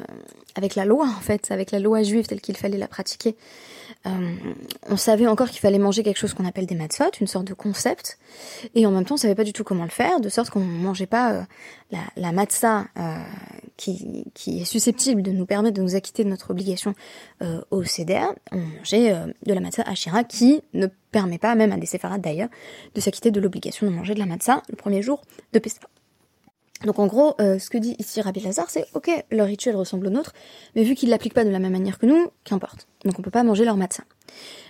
avec 0.57 0.75
la 0.75 0.85
loi, 0.85 1.07
en 1.07 1.21
fait, 1.21 1.51
avec 1.51 1.71
la 1.71 1.79
loi 1.79 2.03
juive 2.03 2.27
telle 2.27 2.41
qu'il 2.41 2.57
fallait 2.57 2.79
la 2.79 2.89
pratiquer. 2.89 3.37
Euh, 4.07 4.37
on 4.89 4.97
savait 4.97 5.27
encore 5.27 5.49
qu'il 5.49 5.61
fallait 5.61 5.79
manger 5.79 6.03
quelque 6.03 6.19
chose 6.19 6.35
qu'on 6.35 6.45
appelle 6.45 6.67
des 6.67 6.75
matzot, 6.75 7.11
une 7.21 7.27
sorte 7.27 7.47
de 7.47 7.55
concept, 7.55 8.19
et 8.75 8.87
en 8.87 8.91
même 8.91 9.05
temps 9.05 9.15
on 9.15 9.19
savait 9.19 9.35
pas 9.35 9.45
du 9.45 9.53
tout 9.53 9.65
comment 9.65 9.85
le 9.85 9.91
faire, 9.91 10.21
de 10.21 10.29
sorte 10.29 10.51
qu'on 10.51 10.61
mangeait 10.61 11.07
pas 11.07 11.33
euh, 11.33 11.43
la, 11.91 12.33
la 12.33 12.43
euh, 12.43 13.19
qui, 13.77 14.25
qui 14.35 14.63
est 14.63 14.65
susceptible 14.65 15.23
de 15.23 15.31
nous 15.31 15.47
permettre 15.47 15.77
de 15.77 15.83
nous 15.83 15.97
acquitter 15.97 16.25
de 16.25 16.29
notre 16.29 16.51
obligation 16.51 16.95
au 17.71 17.85
CDR, 17.85 18.35
on 18.53 18.59
mangeait 18.59 19.15
de 19.47 19.55
la 19.55 19.61
matzah 19.61 19.83
ashira 19.83 20.25
qui 20.25 20.63
ne 20.75 20.87
permet 21.11 21.39
pas, 21.39 21.55
même 21.55 21.73
à 21.73 21.77
des 21.77 21.87
séfarades 21.87 22.21
d'ailleurs, 22.21 22.49
de 22.95 23.01
s'acquitter 23.01 23.31
de 23.31 23.41
l'obligation 23.41 23.87
de 23.87 23.95
manger 23.95 24.15
de 24.15 24.19
la 24.19 24.27
matzah 24.27 24.63
le 24.69 24.77
premier 24.77 25.03
jour 25.03 25.23
de 25.53 25.59
Pessah. 25.59 25.81
Donc 26.89 26.99
en 26.99 27.07
gros, 27.07 27.35
euh, 27.39 27.59
ce 27.59 27.69
que 27.69 27.77
dit 27.77 27.97
ici 27.99 28.23
Rabbi 28.23 28.41
Lazar, 28.41 28.71
c'est 28.71 28.87
ok, 28.95 29.11
leur 29.31 29.47
rituel 29.47 29.77
ressemble 29.77 30.07
au 30.07 30.11
nôtre, 30.11 30.33
mais 30.75 30.85
vu 30.85 30.95
qu'ils 30.95 31.11
l'appliquent 31.11 31.35
pas 31.35 31.45
de 31.45 31.51
la 31.51 31.59
même 31.59 31.73
manière 31.73 31.99
que 31.99 32.07
nous, 32.07 32.29
qu'importe. 32.45 32.89
Donc 33.05 33.19
on 33.19 33.23
peut 33.23 33.31
pas 33.31 33.43
manger 33.43 33.67
leur 33.67 33.77
matzah. 33.77 34.05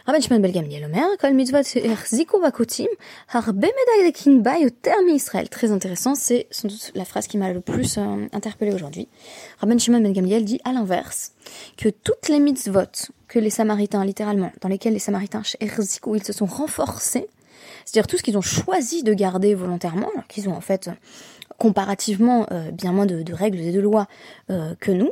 Rabbi 0.04 0.20
Shimon 0.20 0.40
ben 0.40 0.52
mitzvot 1.32 1.62
Très 5.48 5.70
intéressant, 5.70 6.16
c'est 6.16 6.48
sans 6.50 6.66
doute 6.66 6.90
la 6.96 7.04
phrase 7.04 7.28
qui 7.28 7.38
m'a 7.38 7.52
le 7.52 7.60
plus 7.60 7.98
euh, 7.98 8.26
interpellée 8.32 8.74
aujourd'hui. 8.74 9.06
Rabbi 9.60 9.78
Shimon 9.78 10.00
ben 10.00 10.12
Gamliel 10.12 10.44
dit 10.44 10.60
à 10.64 10.72
l'inverse 10.72 11.34
que 11.76 11.88
toutes 11.88 12.28
les 12.28 12.40
mitzvot 12.40 13.12
que 13.28 13.38
les 13.38 13.50
Samaritains, 13.50 14.04
littéralement, 14.04 14.50
dans 14.60 14.68
lesquelles 14.68 14.94
les 14.94 14.98
Samaritains 14.98 15.42
où 16.04 16.16
ils 16.16 16.24
se 16.24 16.32
sont 16.32 16.46
renforcés, 16.46 17.28
c'est-à-dire 17.84 18.08
tout 18.08 18.18
ce 18.18 18.24
qu'ils 18.24 18.36
ont 18.36 18.42
choisi 18.42 19.04
de 19.04 19.14
garder 19.14 19.54
volontairement, 19.54 20.08
alors 20.12 20.26
qu'ils 20.26 20.48
ont 20.48 20.54
en 20.54 20.60
fait 20.60 20.90
comparativement 21.58 22.46
euh, 22.52 22.70
bien 22.70 22.92
moins 22.92 23.06
de, 23.06 23.32
règles 23.32 23.58
et 23.58 23.72
de 23.72 23.80
lois 23.80 24.06
euh, 24.50 24.74
que 24.80 24.90
nous, 24.90 25.10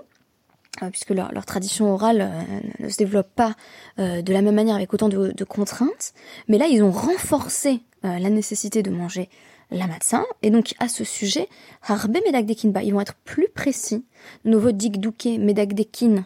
puisque 0.90 1.10
leur, 1.10 1.46
tradition 1.46 1.92
orale 1.92 2.32
euh, 2.32 2.84
ne 2.84 2.88
se 2.88 2.96
développe 2.96 3.28
pas 3.34 3.54
euh, 3.98 4.22
de 4.22 4.32
la 4.32 4.42
même 4.42 4.54
manière 4.54 4.76
avec 4.76 4.92
autant 4.92 5.08
de, 5.08 5.44
contraintes, 5.44 6.12
mais 6.48 6.58
là 6.58 6.66
ils 6.66 6.82
ont 6.82 6.90
renforcé 6.90 7.80
la 8.02 8.30
nécessité 8.30 8.84
de 8.84 8.90
manger 8.90 9.28
la 9.72 9.88
matzah, 9.88 10.24
et 10.42 10.50
donc 10.50 10.74
à 10.78 10.86
ce 10.88 11.02
sujet, 11.02 11.48
harbe 11.82 12.16
medagdekin 12.24 12.72
ils 12.84 12.92
vont 12.92 13.00
être 13.00 13.16
plus 13.24 13.48
précis. 13.48 14.04
Nouveau 14.44 14.70
digdouke 14.70 15.26
medagdekin, 15.26 16.24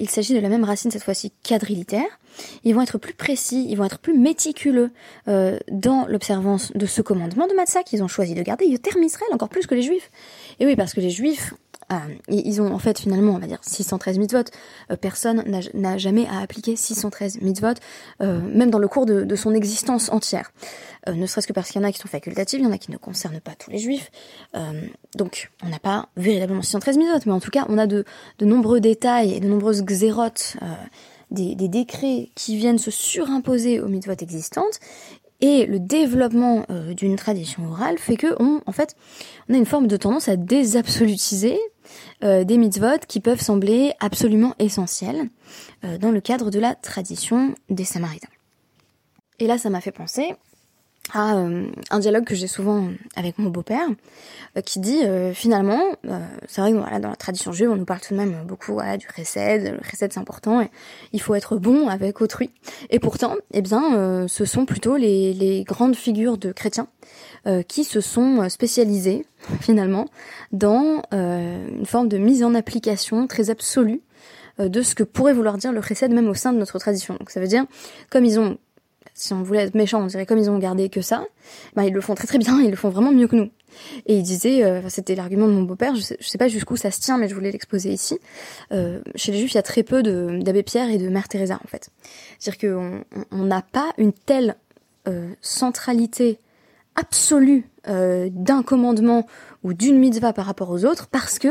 il 0.00 0.10
s'agit 0.10 0.34
de 0.34 0.40
la 0.40 0.48
même 0.48 0.64
racine 0.64 0.90
cette 0.90 1.04
fois-ci 1.04 1.32
quadrilitaire. 1.44 2.18
Ils 2.64 2.74
vont 2.74 2.82
être 2.82 2.98
plus 2.98 3.14
précis, 3.14 3.66
ils 3.68 3.76
vont 3.76 3.84
être 3.84 4.00
plus 4.00 4.18
méticuleux 4.18 4.90
dans 5.26 6.06
l'observance 6.08 6.72
de 6.72 6.86
ce 6.86 7.02
commandement 7.02 7.46
de 7.46 7.54
matzah 7.54 7.84
qu'ils 7.84 8.02
ont 8.02 8.08
choisi 8.08 8.34
de 8.34 8.42
garder. 8.42 8.64
Ils 8.64 8.80
terment 8.80 9.04
Israël 9.04 9.30
encore 9.32 9.48
plus 9.48 9.66
que 9.66 9.76
les 9.76 9.82
juifs. 9.82 10.10
Et 10.58 10.66
oui, 10.66 10.74
parce 10.74 10.92
que 10.92 11.00
les 11.00 11.10
juifs 11.10 11.54
euh, 11.54 11.71
ils 12.28 12.60
ont 12.60 12.72
en 12.72 12.78
fait 12.78 12.98
finalement, 12.98 13.32
on 13.32 13.38
va 13.38 13.46
dire 13.46 13.58
613 13.62 14.18
mitzvot. 14.18 14.44
Euh, 14.90 14.96
personne 14.96 15.44
n'a 15.74 15.98
jamais 15.98 16.26
à 16.26 16.40
appliquer 16.40 16.76
613 16.76 17.40
mitzvot, 17.40 17.74
euh, 18.20 18.40
même 18.40 18.70
dans 18.70 18.78
le 18.78 18.88
cours 18.88 19.06
de, 19.06 19.36
son 19.36 19.54
existence 19.54 20.10
entière. 20.10 20.52
Euh, 21.08 21.14
ne 21.14 21.26
serait-ce 21.26 21.46
que 21.46 21.52
parce 21.52 21.70
qu'il 21.70 21.80
y 21.80 21.84
en 21.84 21.88
a 21.88 21.92
qui 21.92 21.98
sont 21.98 22.08
facultatives, 22.08 22.60
il 22.60 22.64
y 22.64 22.66
en 22.66 22.72
a 22.72 22.78
qui 22.78 22.90
ne 22.90 22.96
concernent 22.96 23.40
pas 23.40 23.54
tous 23.58 23.70
les 23.70 23.78
juifs. 23.78 24.10
donc 25.16 25.50
on 25.62 25.68
n'a 25.68 25.78
pas 25.78 26.08
véritablement 26.16 26.62
613 26.62 26.98
mitzvot, 26.98 27.18
mais 27.26 27.32
en 27.32 27.40
tout 27.40 27.50
cas 27.50 27.66
on 27.68 27.78
a 27.78 27.86
de, 27.86 28.04
nombreux 28.40 28.80
détails 28.80 29.34
et 29.34 29.40
de 29.40 29.46
nombreuses 29.46 29.82
xérotes. 29.82 30.56
Des, 31.30 31.54
des, 31.54 31.68
décrets 31.68 32.28
qui 32.34 32.58
viennent 32.58 32.76
se 32.76 32.90
surimposer 32.90 33.80
aux 33.80 33.88
mitzvot 33.88 34.12
existantes 34.20 34.80
et 35.40 35.64
le 35.64 35.80
développement 35.80 36.66
d'une 36.94 37.16
tradition 37.16 37.66
orale 37.70 37.96
fait 37.96 38.18
que 38.18 38.36
on, 38.38 38.60
en 38.66 38.72
fait, 38.72 38.96
on 39.48 39.54
a 39.54 39.56
une 39.56 39.64
forme 39.64 39.86
de 39.86 39.96
tendance 39.96 40.28
à 40.28 40.36
désabsolutiser 40.36 41.58
euh, 42.24 42.44
des 42.44 42.56
mitzvot 42.58 42.98
qui 43.08 43.20
peuvent 43.20 43.40
sembler 43.40 43.92
absolument 44.00 44.54
essentiels 44.58 45.28
euh, 45.84 45.98
dans 45.98 46.10
le 46.10 46.20
cadre 46.20 46.50
de 46.50 46.58
la 46.58 46.74
tradition 46.74 47.54
des 47.70 47.84
Samaritains. 47.84 48.28
Et 49.38 49.46
là, 49.46 49.58
ça 49.58 49.70
m'a 49.70 49.80
fait 49.80 49.92
penser 49.92 50.34
à 51.12 51.36
euh, 51.36 51.66
un 51.90 51.98
dialogue 51.98 52.24
que 52.24 52.34
j'ai 52.34 52.46
souvent 52.46 52.88
avec 53.16 53.38
mon 53.38 53.50
beau-père, 53.50 53.86
qui 54.66 54.80
dit 54.80 55.00
finalement, 55.32 55.80
c'est 56.46 56.60
vrai 56.60 56.72
que 56.72 56.76
voilà, 56.76 56.98
dans 57.00 57.08
la 57.08 57.16
tradition 57.16 57.52
juive, 57.52 57.70
on 57.70 57.76
nous 57.76 57.86
parle 57.86 58.00
tout 58.00 58.12
de 58.12 58.18
même 58.18 58.44
beaucoup 58.46 58.74
voilà, 58.74 58.98
du 58.98 59.06
chesed, 59.16 59.62
le 59.62 59.82
chesed 59.82 60.12
c'est 60.12 60.18
important, 60.18 60.60
et 60.60 60.70
il 61.14 61.22
faut 61.22 61.34
être 61.34 61.56
bon 61.56 61.88
avec 61.88 62.20
autrui. 62.20 62.50
Et 62.90 62.98
pourtant, 62.98 63.36
eh 63.54 63.62
bien, 63.62 64.26
ce 64.28 64.44
sont 64.44 64.66
plutôt 64.66 64.98
les, 64.98 65.32
les 65.32 65.64
grandes 65.64 65.96
figures 65.96 66.36
de 66.36 66.52
chrétiens 66.52 66.88
euh, 67.48 67.62
qui 67.62 67.82
se 67.82 68.00
sont 68.00 68.48
spécialisés 68.48 69.26
finalement 69.60 70.06
dans 70.52 71.02
euh, 71.12 71.66
une 71.68 71.86
forme 71.86 72.08
de 72.08 72.16
mise 72.16 72.44
en 72.44 72.54
application 72.54 73.26
très 73.26 73.50
absolue 73.50 74.00
euh, 74.60 74.68
de 74.68 74.80
ce 74.80 74.94
que 74.94 75.02
pourrait 75.02 75.32
vouloir 75.32 75.58
dire 75.58 75.72
le 75.72 75.82
chesed 75.82 76.12
même 76.12 76.28
au 76.28 76.34
sein 76.34 76.52
de 76.52 76.58
notre 76.58 76.78
tradition. 76.78 77.16
Donc 77.18 77.30
ça 77.30 77.40
veut 77.40 77.48
dire, 77.48 77.64
comme 78.10 78.24
ils 78.24 78.38
ont, 78.38 78.58
si 79.14 79.32
on 79.32 79.42
voulait 79.42 79.62
être 79.62 79.74
méchant, 79.74 80.02
on 80.02 80.06
dirait 80.06 80.26
comme 80.26 80.38
ils 80.38 80.50
ont 80.50 80.58
gardé 80.58 80.88
que 80.88 81.00
ça, 81.00 81.24
ben 81.74 81.84
ils 81.84 81.92
le 81.92 82.00
font 82.00 82.14
très 82.14 82.26
très 82.26 82.38
bien, 82.38 82.60
ils 82.64 82.70
le 82.70 82.76
font 82.76 82.90
vraiment 82.90 83.12
mieux 83.12 83.28
que 83.28 83.36
nous. 83.36 83.50
Et 84.06 84.16
il 84.16 84.22
disait, 84.22 84.64
euh, 84.64 84.88
c'était 84.88 85.14
l'argument 85.14 85.46
de 85.46 85.52
mon 85.52 85.62
beau-père, 85.62 85.94
je 85.94 86.00
sais, 86.00 86.16
sais 86.20 86.38
pas 86.38 86.48
jusqu'où 86.48 86.76
ça 86.76 86.90
se 86.90 87.00
tient, 87.00 87.16
mais 87.16 87.28
je 87.28 87.34
voulais 87.34 87.50
l'exposer 87.50 87.90
ici. 87.90 88.18
Euh, 88.70 89.00
chez 89.14 89.32
les 89.32 89.38
Juifs, 89.38 89.52
il 89.52 89.56
y 89.56 89.58
a 89.58 89.62
très 89.62 89.82
peu 89.82 90.02
d'abbé 90.02 90.62
Pierre 90.62 90.90
et 90.90 90.98
de 90.98 91.08
Mère 91.08 91.28
Teresa 91.28 91.58
en 91.62 91.68
fait. 91.68 91.88
C'est-à-dire 92.38 92.70
qu'on 92.70 93.44
n'a 93.44 93.62
pas 93.62 93.92
une 93.98 94.12
telle 94.12 94.56
centralité 95.40 96.38
absolue 96.94 97.66
euh, 97.88 98.28
d'un 98.30 98.62
commandement 98.62 99.26
ou 99.64 99.74
d'une 99.74 99.98
mitzvah 99.98 100.32
par 100.32 100.46
rapport 100.46 100.70
aux 100.70 100.84
autres 100.84 101.06
parce 101.06 101.38
que 101.38 101.48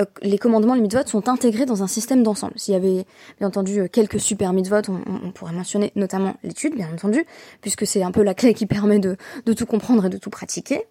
euh, 0.00 0.04
les 0.22 0.38
commandements, 0.38 0.74
les 0.74 0.80
mitzvot 0.80 1.06
sont 1.06 1.28
intégrés 1.28 1.66
dans 1.66 1.82
un 1.82 1.86
système 1.86 2.22
d'ensemble. 2.22 2.54
S'il 2.56 2.74
y 2.74 2.76
avait 2.76 3.04
bien 3.38 3.48
entendu 3.48 3.80
euh, 3.80 3.88
quelques 3.88 4.20
super 4.20 4.52
mitzvot, 4.52 4.82
on, 4.88 5.00
on 5.24 5.30
pourrait 5.32 5.52
mentionner 5.52 5.92
notamment 5.96 6.36
l'étude, 6.42 6.74
bien 6.74 6.88
entendu, 6.92 7.24
puisque 7.60 7.86
c'est 7.86 8.02
un 8.02 8.12
peu 8.12 8.22
la 8.22 8.34
clé 8.34 8.54
qui 8.54 8.66
permet 8.66 8.98
de, 8.98 9.16
de 9.46 9.52
tout 9.52 9.66
comprendre 9.66 10.06
et 10.06 10.08
de 10.08 10.18
tout 10.18 10.30
pratiquer. 10.30 10.84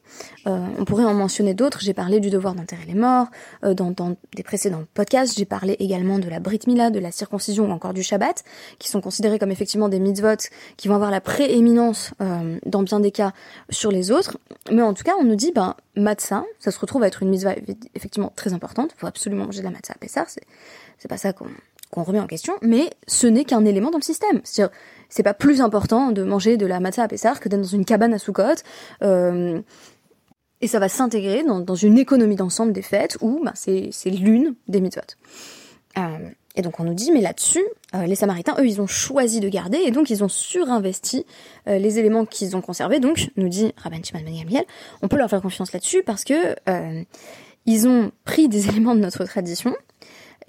Euh, 0.46 0.66
on 0.78 0.86
pourrait 0.86 1.06
en 1.06 1.14
mentionner 1.14 1.54
d'autres. 1.54 1.80
J'ai 1.82 1.94
parlé 1.94 2.20
du 2.20 2.30
devoir 2.30 2.54
d'enterrer 2.54 2.86
les 2.86 2.96
morts 2.96 3.28
euh, 3.64 3.74
dans, 3.74 3.92
dans, 3.92 4.16
des 4.36 4.44
précédents 4.44 4.84
podcasts. 4.94 5.38
J'ai 5.38 5.46
parlé 5.46 5.76
également 5.80 6.20
de 6.20 6.30
la 6.30 6.40
brit 6.40 6.60
mila, 6.68 6.90
de 6.90 7.00
la 7.00 7.12
circoncision 7.12 7.70
ou 7.70 7.72
encore 7.72 7.94
du 7.94 8.04
Shabbat, 8.04 8.44
qui 8.80 8.90
sont 8.90 9.02
considérés 9.02 9.40
comme 9.40 9.52
effectivement 9.52 9.90
des 9.90 10.00
mitzvot 10.00 10.50
qui 10.76 10.88
vont 10.88 10.96
avoir 10.96 11.12
la 11.12 11.22
prééminence 11.22 12.12
dans 12.66 12.84
bien 12.84 13.00
des 13.00 13.12
cas 13.12 13.32
sur 13.70 13.92
les 13.92 14.12
autres. 14.12 14.38
Mais 14.78 14.84
en 14.84 14.94
tout 14.94 15.04
cas, 15.04 15.14
on 15.20 15.24
nous 15.24 15.36
dit, 15.36 15.52
ben 15.52 15.74
matzah, 15.96 16.46
ça 16.60 16.70
se 16.70 16.78
retrouve 16.78 17.02
à 17.02 17.08
être 17.08 17.24
une 17.24 17.30
mitzvah 17.30 17.56
effectivement 17.96 18.32
très 18.36 18.54
importante. 18.54 18.92
Il 18.96 19.00
faut 19.00 19.08
absolument 19.08 19.46
manger 19.46 19.62
de 19.62 19.64
la 19.64 19.72
matzah 19.72 19.94
à 19.96 19.98
Pessah, 19.98 20.28
c'est, 20.28 21.08
pas 21.08 21.18
ça 21.18 21.34
qu'on, 21.34 21.48
remet 22.04 22.20
en 22.20 22.28
question, 22.28 22.54
mais 22.62 22.92
ce 23.08 23.26
n'est 23.26 23.44
qu'un 23.44 23.66
élément 23.66 23.90
dans 23.90 23.98
le 23.98 24.04
système. 24.04 24.40
C'est-à-dire, 24.44 24.72
c'est 25.10 25.24
pas 25.24 25.34
plus 25.34 25.62
important 25.62 26.12
de 26.12 26.22
manger 26.22 26.58
de 26.58 26.68
la 26.68 26.80
matzah 26.80 27.06
à 27.06 27.08
Pessah 27.08 27.34
que 27.38 27.50
d'être 27.50 27.62
dans 27.62 27.68
une 27.68 27.86
cabane 27.86 28.14
à 28.14 28.20
Soukot. 28.20 28.62
Euh, 29.02 29.60
et 30.62 30.68
ça 30.68 30.78
va 30.78 30.90
s'intégrer 30.90 31.42
dans, 31.42 31.60
dans, 31.60 31.74
une 31.74 31.98
économie 31.98 32.36
d'ensemble 32.36 32.72
des 32.72 32.84
fêtes 32.84 33.18
où 33.22 33.42
ben, 33.44 33.54
c'est, 33.56 33.90
c'est 33.92 34.12
l'une 34.12 34.54
des 34.68 34.80
mitzvot. 34.80 35.02
Euh, 35.98 36.30
et 36.58 36.64
donc 36.64 36.80
on 36.80 36.84
nous 36.84 36.96
dit, 36.96 37.12
mais 37.12 37.22
là-dessus, 37.22 37.64
euh, 37.94 38.06
les 38.08 38.16
Samaritains, 38.16 38.56
eux, 38.60 38.66
ils 38.66 38.82
ont 38.82 38.88
choisi 38.88 39.40
de 39.40 39.48
garder, 39.48 39.78
et 39.78 39.92
donc 39.92 40.10
ils 40.10 40.24
ont 40.24 40.28
surinvesti 40.28 41.26
euh, 41.68 41.78
les 41.78 42.00
éléments 42.00 42.26
qu'ils 42.26 42.58
ont 42.58 42.62
conservés. 42.62 43.00
Donc, 43.00 43.30
nous 43.38 43.48
dit 43.48 43.74
Rabban 43.78 44.04
Shimon 44.04 44.24
Ben 44.26 44.36
Gamliel, 44.36 44.66
on 45.04 45.08
peut 45.08 45.18
leur 45.18 45.30
faire 45.30 45.42
confiance 45.42 45.72
là-dessus 45.72 46.02
parce 46.04 46.24
que 46.24 46.56
euh, 46.68 47.04
ils 47.68 47.88
ont 47.88 48.12
pris 48.26 48.50
des 48.50 48.68
éléments 48.70 48.96
de 48.96 49.02
notre 49.02 49.24
tradition. 49.24 49.76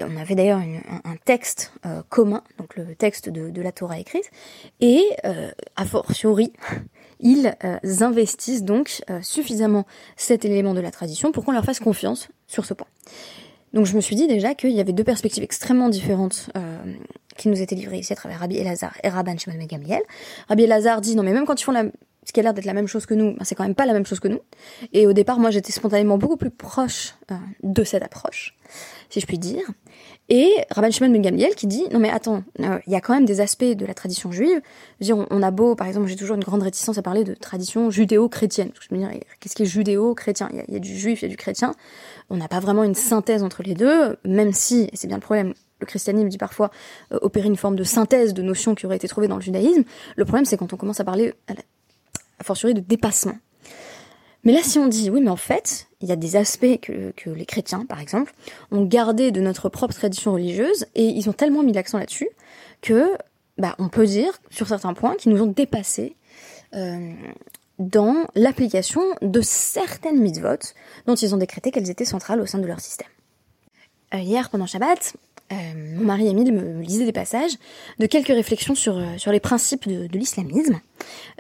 On 0.00 0.16
avait 0.16 0.36
d'ailleurs 0.36 0.60
un, 0.60 1.10
un, 1.10 1.16
texte 1.24 1.72
euh, 1.84 2.02
commun, 2.08 2.42
donc 2.56 2.76
le 2.76 2.94
texte 2.94 3.28
de, 3.28 3.50
de 3.50 3.62
la 3.62 3.72
Torah 3.72 3.98
écrite, 3.98 4.30
et 4.80 5.04
a 5.74 5.84
fortiori, 5.84 6.52
ils 7.20 7.52
investissent 8.00 8.62
donc 8.62 9.02
suffisamment 9.22 9.86
cet 10.16 10.44
élément 10.44 10.72
de 10.72 10.80
la 10.80 10.92
tradition 10.92 11.32
pour 11.32 11.44
qu'on 11.44 11.50
leur 11.50 11.64
fasse 11.64 11.80
confiance 11.80 12.28
sur 12.46 12.64
ce 12.64 12.74
point. 12.74 12.86
Donc 13.72 13.86
je 13.86 13.94
me 13.94 14.00
suis 14.00 14.16
dit 14.16 14.26
déjà 14.26 14.54
qu'il 14.54 14.70
y 14.70 14.80
avait 14.80 14.92
deux 14.92 15.04
perspectives 15.04 15.42
extrêmement 15.42 15.88
différentes 15.88 16.50
euh, 16.56 16.78
qui 17.36 17.48
nous 17.48 17.60
étaient 17.60 17.74
livrées 17.74 17.98
ici 17.98 18.12
à 18.12 18.16
travers 18.16 18.40
Rabbi 18.40 18.56
Elazar 18.56 18.94
et 19.02 19.08
Rabban 19.08 19.36
Shimon 19.36 19.56
ben 19.56 19.66
Gamliel. 19.66 20.02
Rabbi 20.48 20.64
Elazar 20.64 21.00
dit 21.00 21.16
non 21.16 21.22
mais 21.22 21.32
même 21.32 21.44
quand 21.44 21.60
ils 21.60 21.64
font 21.64 21.72
la, 21.72 21.84
ce 22.24 22.32
qui 22.32 22.40
a 22.40 22.42
l'air 22.42 22.54
d'être 22.54 22.64
la 22.64 22.74
même 22.74 22.86
chose 22.86 23.06
que 23.06 23.14
nous, 23.14 23.32
ben, 23.32 23.44
c'est 23.44 23.54
quand 23.54 23.64
même 23.64 23.74
pas 23.74 23.86
la 23.86 23.92
même 23.92 24.06
chose 24.06 24.20
que 24.20 24.28
nous. 24.28 24.40
Et 24.92 25.06
au 25.06 25.12
départ 25.12 25.38
moi 25.38 25.50
j'étais 25.50 25.72
spontanément 25.72 26.18
beaucoup 26.18 26.36
plus 26.36 26.50
proche 26.50 27.14
euh, 27.30 27.34
de 27.62 27.84
cette 27.84 28.02
approche, 28.02 28.56
si 29.10 29.20
je 29.20 29.26
puis 29.26 29.38
dire. 29.38 29.64
Et 30.30 30.52
Rabban 30.70 30.90
Shimon 30.90 31.10
ben 31.10 31.22
Gamliel 31.22 31.54
qui 31.54 31.66
dit 31.66 31.84
non 31.90 31.98
mais 31.98 32.10
attends, 32.10 32.42
euh, 32.60 32.78
il 32.86 32.92
y 32.92 32.96
a 32.96 33.00
quand 33.00 33.14
même 33.14 33.24
des 33.24 33.40
aspects 33.40 33.64
de 33.64 33.86
la 33.86 33.94
tradition 33.94 34.30
juive. 34.30 34.60
Je 35.00 35.06
veux 35.12 35.16
dire, 35.16 35.26
on, 35.30 35.42
a 35.42 35.50
beau, 35.50 35.74
par 35.74 35.86
exemple, 35.86 36.06
j'ai 36.06 36.16
toujours 36.16 36.36
une 36.36 36.44
grande 36.44 36.62
réticence 36.62 36.98
à 36.98 37.02
parler 37.02 37.24
de 37.24 37.32
tradition 37.32 37.90
judéo-chrétienne. 37.90 38.70
Je 38.78 38.94
qu'est-ce 39.40 39.54
qui 39.54 39.62
est 39.62 39.66
judéo-chrétien? 39.66 40.50
Il, 40.52 40.74
y, 40.74 40.76
a 40.76 40.80
du 40.80 40.94
juif, 40.94 41.22
il 41.22 41.24
y 41.24 41.28
a 41.28 41.30
du 41.30 41.36
chrétien 41.36 41.72
on 42.30 42.36
n'a 42.36 42.48
pas 42.48 42.60
vraiment 42.60 42.84
une 42.84 42.94
synthèse 42.94 43.42
entre 43.42 43.62
les 43.62 43.74
deux, 43.74 44.16
même 44.24 44.52
si, 44.52 44.88
et 44.92 44.96
c'est 44.96 45.06
bien 45.06 45.16
le 45.16 45.22
problème, 45.22 45.54
le 45.80 45.86
christianisme 45.86 46.28
dit 46.28 46.38
parfois 46.38 46.70
euh, 47.12 47.18
opérer 47.22 47.46
une 47.46 47.56
forme 47.56 47.76
de 47.76 47.84
synthèse 47.84 48.34
de 48.34 48.42
notions 48.42 48.74
qui 48.74 48.86
auraient 48.86 48.96
été 48.96 49.08
trouvées 49.08 49.28
dans 49.28 49.36
le 49.36 49.42
judaïsme. 49.42 49.84
Le 50.16 50.24
problème, 50.24 50.44
c'est 50.44 50.56
quand 50.56 50.72
on 50.72 50.76
commence 50.76 51.00
à 51.00 51.04
parler, 51.04 51.34
à 52.38 52.44
fortiori, 52.44 52.74
de 52.74 52.80
dépassement. 52.80 53.36
Mais 54.44 54.52
là, 54.52 54.60
si 54.62 54.78
on 54.78 54.86
dit, 54.86 55.10
oui, 55.10 55.20
mais 55.20 55.30
en 55.30 55.36
fait, 55.36 55.88
il 56.00 56.08
y 56.08 56.12
a 56.12 56.16
des 56.16 56.36
aspects 56.36 56.80
que, 56.80 57.12
les 57.30 57.46
chrétiens, 57.46 57.84
par 57.84 58.00
exemple, 58.00 58.32
ont 58.70 58.84
gardé 58.84 59.30
de 59.30 59.40
notre 59.40 59.68
propre 59.68 59.94
tradition 59.94 60.32
religieuse, 60.32 60.86
et 60.94 61.04
ils 61.04 61.28
ont 61.28 61.32
tellement 61.32 61.62
mis 61.62 61.72
l'accent 61.72 61.98
là-dessus, 61.98 62.28
que, 62.80 63.10
bah, 63.58 63.74
on 63.78 63.88
peut 63.88 64.06
dire, 64.06 64.38
sur 64.50 64.68
certains 64.68 64.94
points, 64.94 65.16
qu'ils 65.16 65.32
nous 65.32 65.42
ont 65.42 65.46
dépassés, 65.46 66.14
euh, 66.74 67.12
dans 67.78 68.26
l'application 68.34 69.02
de 69.22 69.40
certaines 69.40 70.20
mitzvot 70.20 70.74
dont 71.06 71.14
ils 71.14 71.34
ont 71.34 71.38
décrété 71.38 71.70
qu'elles 71.70 71.90
étaient 71.90 72.04
centrales 72.04 72.40
au 72.40 72.46
sein 72.46 72.58
de 72.58 72.66
leur 72.66 72.80
système. 72.80 73.08
Euh, 74.14 74.18
hier, 74.18 74.50
pendant 74.50 74.66
Shabbat, 74.66 75.14
euh, 75.52 75.54
mon 75.96 76.04
mari 76.04 76.28
Émile 76.28 76.52
me 76.52 76.82
lisait 76.82 77.04
des 77.04 77.12
passages 77.12 77.52
de 77.98 78.06
quelques 78.06 78.28
réflexions 78.28 78.74
sur, 78.74 79.00
sur 79.16 79.32
les 79.32 79.40
principes 79.40 79.88
de, 79.88 80.08
l'islamisme 80.18 80.80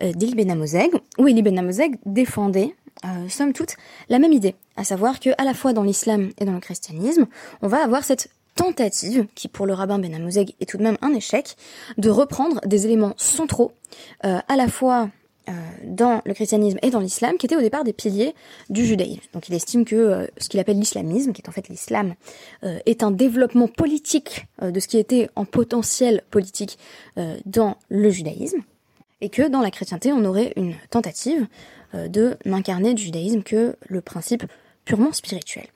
euh, 0.02 0.12
d'Eli 0.12 0.34
Ben 0.34 0.50
Amozeg, 0.50 0.90
où 1.18 1.28
Eli 1.28 1.42
Ben 1.42 1.58
Amozeg 1.58 1.96
défendait, 2.06 2.74
euh, 3.04 3.28
somme 3.28 3.52
toute, 3.52 3.76
la 4.08 4.18
même 4.18 4.32
idée, 4.32 4.54
à 4.76 4.84
savoir 4.84 5.20
que 5.20 5.30
à 5.38 5.44
la 5.44 5.54
fois 5.54 5.72
dans 5.72 5.82
l'islam 5.82 6.30
et 6.38 6.44
dans 6.44 6.52
le 6.52 6.60
christianisme, 6.60 7.26
on 7.62 7.68
va 7.68 7.82
avoir 7.82 8.04
cette 8.04 8.30
tentative, 8.58 9.26
qui 9.36 9.46
pour 9.46 9.66
le 9.66 9.72
rabbin 9.72 10.00
Ben 10.00 10.12
Amozeg 10.14 10.54
est 10.60 10.66
tout 10.66 10.78
de 10.78 10.82
même 10.82 10.98
un 11.00 11.14
échec, 11.14 11.56
de 11.96 12.10
reprendre 12.10 12.60
des 12.66 12.86
éléments 12.86 13.14
centraux, 13.16 13.72
euh, 14.24 14.38
à 14.48 14.56
la 14.56 14.66
fois 14.66 15.10
euh, 15.48 15.52
dans 15.84 16.22
le 16.26 16.34
christianisme 16.34 16.78
et 16.82 16.90
dans 16.90 16.98
l'islam, 16.98 17.36
qui 17.38 17.46
étaient 17.46 17.56
au 17.56 17.60
départ 17.60 17.84
des 17.84 17.92
piliers 17.92 18.34
du 18.68 18.84
judaïsme. 18.84 19.20
Donc 19.32 19.48
il 19.48 19.54
estime 19.54 19.84
que 19.84 19.94
euh, 19.94 20.26
ce 20.38 20.48
qu'il 20.48 20.58
appelle 20.58 20.76
l'islamisme, 20.76 21.32
qui 21.32 21.40
est 21.40 21.48
en 21.48 21.52
fait 21.52 21.68
l'islam, 21.68 22.14
est 22.84 23.04
un 23.04 23.12
développement 23.12 23.68
politique 23.68 24.46
de 24.60 24.80
ce 24.80 24.88
qui 24.88 24.98
était 24.98 25.30
en 25.36 25.44
potentiel 25.44 26.22
politique 26.30 26.78
dans 27.46 27.76
le 27.88 28.10
judaïsme, 28.10 28.58
et 29.20 29.28
que 29.28 29.48
dans 29.48 29.60
la 29.60 29.70
chrétienté, 29.70 30.12
on 30.12 30.24
aurait 30.24 30.52
une 30.56 30.74
tentative 30.90 31.46
de 31.94 32.36
n'incarner 32.44 32.94
du 32.94 33.02
judaïsme 33.02 33.42
que 33.42 33.76
le 33.86 34.00
principe 34.00 34.44
purement 34.84 35.12
spirituel. 35.12 35.66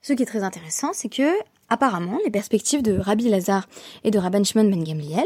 Ce 0.00 0.12
qui 0.12 0.22
est 0.22 0.26
très 0.26 0.42
intéressant, 0.42 0.92
c'est 0.92 1.08
que 1.08 1.30
apparemment, 1.68 2.18
les 2.24 2.30
perspectives 2.30 2.82
de 2.82 2.98
Rabbi 2.98 3.28
Lazar 3.28 3.68
et 4.04 4.10
de 4.10 4.18
Rabban 4.18 4.44
Shimon 4.44 4.64
ben 4.64 4.82
Gamliel 4.82 5.24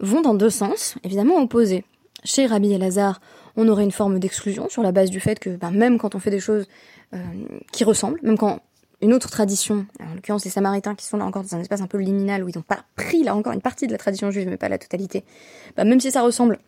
vont 0.00 0.20
dans 0.20 0.34
deux 0.34 0.50
sens, 0.50 0.96
évidemment 1.04 1.36
opposés. 1.36 1.84
Chez 2.24 2.46
Rabbi 2.46 2.72
Elazar, 2.72 3.20
on 3.56 3.68
aurait 3.68 3.84
une 3.84 3.92
forme 3.92 4.18
d'exclusion 4.18 4.68
sur 4.68 4.82
la 4.82 4.92
base 4.92 5.10
du 5.10 5.20
fait 5.20 5.38
que 5.38 5.50
ben, 5.50 5.70
même 5.70 5.98
quand 5.98 6.14
on 6.14 6.18
fait 6.18 6.30
des 6.30 6.40
choses 6.40 6.66
euh, 7.14 7.18
qui 7.72 7.84
ressemblent, 7.84 8.20
même 8.22 8.36
quand 8.36 8.60
une 9.00 9.14
autre 9.14 9.30
tradition, 9.30 9.86
en 10.00 10.14
l'occurrence 10.14 10.44
les 10.44 10.50
Samaritains 10.50 10.94
qui 10.94 11.06
sont 11.06 11.16
là 11.16 11.24
encore 11.24 11.42
dans 11.42 11.54
un 11.54 11.60
espace 11.60 11.80
un 11.80 11.86
peu 11.86 11.96
liminal 11.98 12.44
où 12.44 12.48
ils 12.50 12.56
n'ont 12.56 12.62
pas 12.62 12.84
pris 12.96 13.22
là 13.22 13.34
encore 13.34 13.54
une 13.54 13.62
partie 13.62 13.86
de 13.86 13.92
la 13.92 13.98
tradition 13.98 14.30
juive 14.30 14.48
mais 14.48 14.58
pas 14.58 14.68
la 14.68 14.78
totalité, 14.78 15.24
ben, 15.76 15.88
même 15.88 16.00
si 16.00 16.10
ça 16.10 16.22
ressemble 16.22 16.58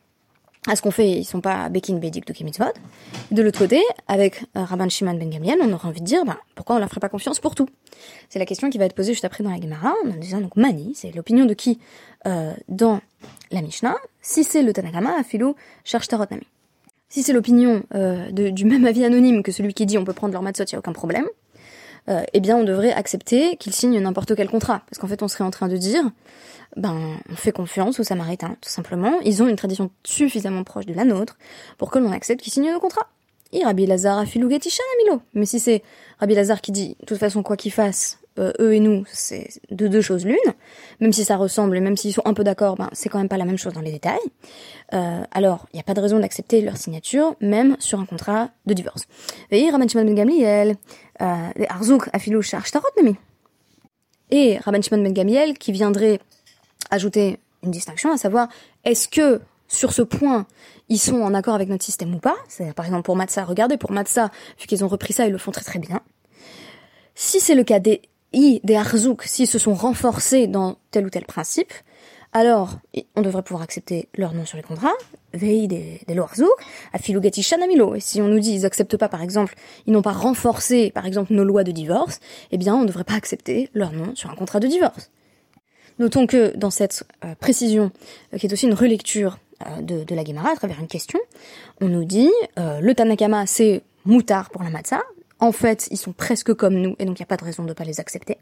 à 0.69 0.77
ce 0.77 0.83
qu'on 0.83 0.93
fait, 0.93 1.11
ils 1.11 1.25
sont 1.25 1.41
pas 1.41 1.69
Bekin 1.69 1.97
Bedik 1.97 2.27
de 2.27 2.45
Mitzvot. 2.45 2.67
De 3.33 3.43
l'autre 3.43 3.59
côté, 3.59 3.83
avec 4.07 4.45
euh, 4.57 4.63
Rabban 4.63 4.89
Shimon 4.89 5.15
Ben 5.15 5.29
Gamliel, 5.29 5.59
on 5.61 5.73
aurait 5.73 5.89
envie 5.89 6.01
de 6.01 6.07
dire, 6.07 6.25
ben, 6.25 6.37
pourquoi 6.55 6.77
on 6.77 6.79
leur 6.79 6.89
ferait 6.89 7.01
pas 7.01 7.09
confiance 7.09 7.41
pour 7.41 7.57
tout? 7.57 7.69
C'est 8.29 8.39
la 8.39 8.47
question 8.47 8.71
qui 8.71 8.79
va 8.79 8.85
être 8.85 8.95
posée 8.95 9.13
juste 9.13 9.25
après 9.25 9.43
dans 9.43 9.51
la 9.51 9.61
Gemara, 9.61 9.93
en 10.05 10.17
disant 10.17 10.41
donc 10.41 10.55
Mani, 10.57 10.93
c'est 10.95 11.13
l'opinion 11.15 11.47
de 11.47 11.55
qui 11.55 11.81
euh, 12.27 12.53
dans 12.69 13.01
la 13.51 13.61
Mishnah? 13.61 13.97
Si 14.21 14.45
c'est 14.45 14.63
le 14.63 14.73
Tanakama, 14.73 15.19
Afilo 15.19 15.57
cherche 15.85 16.07
Tarot 16.07 16.27
Nami. 16.31 16.47
Si 17.09 17.23
c'est 17.23 17.33
l'opinion 17.33 17.83
euh, 17.95 18.31
du 18.31 18.65
même 18.65 18.87
avis 18.87 19.05
anonyme 19.05 19.43
que 19.43 19.53
celui 19.53 19.75
qui 19.75 19.85
dit 19.85 19.99
on 19.99 20.05
peut 20.05 20.15
prendre 20.15 20.33
leur 20.33 20.43
matzot, 20.43 20.65
il 20.65 20.75
n'y 20.75 20.77
a 20.77 20.79
aucun 20.79 20.93
problème, 20.93 21.27
euh, 22.09 22.23
eh 22.33 22.41
bien 22.41 22.57
on 22.57 22.65
devrait 22.65 22.93
accepter 22.93 23.57
qu'ils 23.57 23.73
signent 23.73 24.01
n'importe 24.01 24.35
quel 24.35 24.49
contrat. 24.49 24.83
Parce 24.89 24.99
qu'en 24.99 25.07
fait 25.07 25.23
on 25.23 25.29
serait 25.29 25.45
en 25.45 25.51
train 25.51 25.69
de 25.69 25.77
dire, 25.77 26.05
ben 26.77 27.19
on 27.31 27.37
fait 27.37 27.53
confiance 27.53 28.01
aux 28.01 28.05
Samaritains, 28.05 28.57
tout 28.61 28.71
simplement. 28.71 29.19
Ils 29.25 29.43
ont 29.43 29.49
une 29.49 29.57
tradition 29.57 29.91
suffisamment 30.05 30.65
proche 30.65 30.87
de 30.87 30.95
la 30.95 31.05
nôtre 31.05 31.37
pour 31.79 31.91
que 31.91 31.99
l'on 31.99 32.13
accepte 32.13 32.43
qu'ils 32.43 32.53
signent 32.53 32.73
nos 32.73 32.81
contrats. 32.81 33.09
Et 33.53 33.65
Rabbi 33.65 33.87
Lazar 33.87 34.19
a 34.19 34.23
Amilo. 34.23 35.23
Mais 35.35 35.45
si 35.45 35.61
c'est 35.61 35.83
Rabbi 36.19 36.35
Lazar 36.35 36.61
qui 36.63 36.73
dit, 36.73 36.97
de 37.01 37.07
toute 37.07 37.19
façon 37.19 37.43
quoi 37.43 37.57
qu'ils 37.59 37.73
fassent, 37.73 38.19
euh, 38.39 38.53
eux 38.61 38.75
et 38.75 38.81
nous, 38.81 39.05
c'est 39.13 39.49
de 39.71 39.89
deux 39.89 40.01
choses 40.01 40.25
l'une. 40.25 40.37
Même 41.01 41.13
si 41.13 41.25
ça 41.25 41.37
ressemble 41.37 41.77
et 41.77 41.81
même 41.81 41.97
s'ils 41.97 42.15
sont 42.15 42.23
un 42.25 42.33
peu 42.33 42.45
d'accord, 42.45 42.77
ben 42.77 42.89
c'est 42.93 43.11
quand 43.11 43.19
même 43.19 43.29
pas 43.29 43.37
la 43.37 43.45
même 43.45 43.59
chose 43.59 43.75
dans 43.75 43.83
les 43.83 43.93
détails. 43.93 44.19
Euh, 44.95 45.23
alors, 45.33 45.67
il 45.73 45.77
n'y 45.77 45.81
a 45.81 45.83
pas 45.83 45.95
de 45.95 46.01
raison 46.01 46.19
d'accepter 46.19 46.63
leur 46.63 46.79
signature, 46.79 47.37
même 47.41 47.77
sur 47.79 48.01
un 48.01 48.07
contrat 48.07 48.49
de 48.65 48.73
divorce. 48.73 49.05
Et 49.51 49.69
Rabban 49.69 49.87
Shimon 49.87 50.05
Ben 50.05 50.15
Gamliel, 50.15 50.77
Arzouk 51.69 52.09
Afilou 52.13 52.43
Tarot 52.43 52.87
Et 54.31 54.59
Rabban 54.59 54.83
Shimon 54.83 55.03
Ben 55.03 55.13
Gamliel 55.13 55.57
qui 55.59 55.73
viendrait 55.73 56.21
ajouter 56.91 57.39
une 57.63 57.71
distinction, 57.71 58.13
à 58.13 58.17
savoir, 58.17 58.49
est-ce 58.85 59.09
que 59.09 59.41
sur 59.69 59.93
ce 59.93 60.03
point, 60.03 60.47
ils 60.89 60.99
sont 60.99 61.23
en 61.23 61.33
accord 61.33 61.55
avec 61.55 61.69
notre 61.69 61.85
système 61.85 62.15
ou 62.15 62.19
pas? 62.19 62.37
C'est 62.49 62.75
par 62.75 62.85
exemple 62.85 63.05
pour 63.05 63.17
Matza, 63.17 63.45
regardez, 63.45 63.79
pour 63.79 63.93
Matza, 63.93 64.31
vu 64.61 64.67
qu'ils 64.67 64.85
ont 64.85 64.89
repris 64.89 65.13
ça, 65.13 65.27
ils 65.27 65.33
le 65.33 65.39
font 65.39 65.53
très 65.53 65.65
très 65.65 65.79
bien. 65.79 66.01
Si 67.15 67.41
c'est 67.41 67.55
le 67.55 67.65
cas 67.65 67.79
des 67.79 68.03
I, 68.33 68.61
des 68.65 68.77
Arzouk, 68.77 69.23
s'ils 69.25 69.47
se 69.47 69.59
sont 69.59 69.75
renforcés 69.75 70.47
dans 70.47 70.77
tel 70.91 71.07
ou 71.07 71.11
tel 71.11 71.25
principe, 71.25 71.73
alors 72.33 72.79
on 73.15 73.23
devrait 73.23 73.43
pouvoir 73.43 73.63
accepter 73.63 74.09
leur 74.17 74.33
nom 74.33 74.47
sur 74.47 74.57
les 74.57 74.63
contrats, 74.63 74.95
Vei 75.35 75.67
des, 75.67 76.01
des 76.07 76.19
Arzouk, 76.19 76.49
Afilugati 76.93 77.43
Shanamilo. 77.43 77.95
Et 77.95 78.01
si 78.01 78.21
on 78.21 78.29
nous 78.29 78.41
dit 78.41 78.53
ils 78.53 78.67
acceptent 78.67 78.97
pas, 78.97 79.09
par 79.09 79.23
exemple, 79.23 79.55
ils 79.87 79.93
n'ont 79.93 80.03
pas 80.03 80.13
renforcé, 80.13 80.91
par 80.91 81.07
exemple, 81.07 81.33
nos 81.33 81.45
lois 81.45 81.65
de 81.65 81.73
divorce, 81.73 82.21
eh 82.51 82.59
bien 82.59 82.75
on 82.75 82.83
ne 82.83 82.87
devrait 82.87 83.05
pas 83.05 83.15
accepter 83.15 83.71
leur 83.75 83.93
nom 83.93 84.15
sur 84.15 84.31
un 84.31 84.35
contrat 84.35 84.61
de 84.61 84.67
divorce. 84.67 85.11
Notons 85.99 86.27
que 86.27 86.57
dans 86.57 86.71
cette 86.71 87.05
euh, 87.25 87.35
précision, 87.35 87.93
euh, 88.33 88.39
qui 88.39 88.47
est 88.47 88.53
aussi 88.53 88.67
une 88.67 88.75
relecture 88.75 89.39
euh, 89.67 89.83
de, 89.83 90.05
de, 90.05 90.15
la 90.15 90.25
Gemara 90.25 90.51
à 90.51 90.57
travers 90.57 90.81
une 90.81 90.89
question, 90.89 91.21
on 91.81 91.89
nous 91.89 92.05
dit 92.05 92.31
le 92.57 92.93
Tanakama 92.93 93.47
c'est 93.47 93.83
moutard 94.05 94.51
pour 94.51 94.63
la 94.63 94.71
matzah. 94.71 95.03
En 95.39 95.53
fait, 95.53 95.89
ils 95.91 95.97
sont 95.97 96.13
presque 96.13 96.55
comme 96.55 96.75
nous 96.75 96.97
et 96.99 97.05
donc 97.05 97.19
il 97.19 97.23
n'y 97.23 97.25
a 97.25 97.27
pas 97.27 97.37
de 97.37 97.45
raison 97.45 97.63
de 97.63 97.69
ne 97.69 97.75
pas 97.75 97.85
les 97.85 98.01
accepter. 98.01 98.39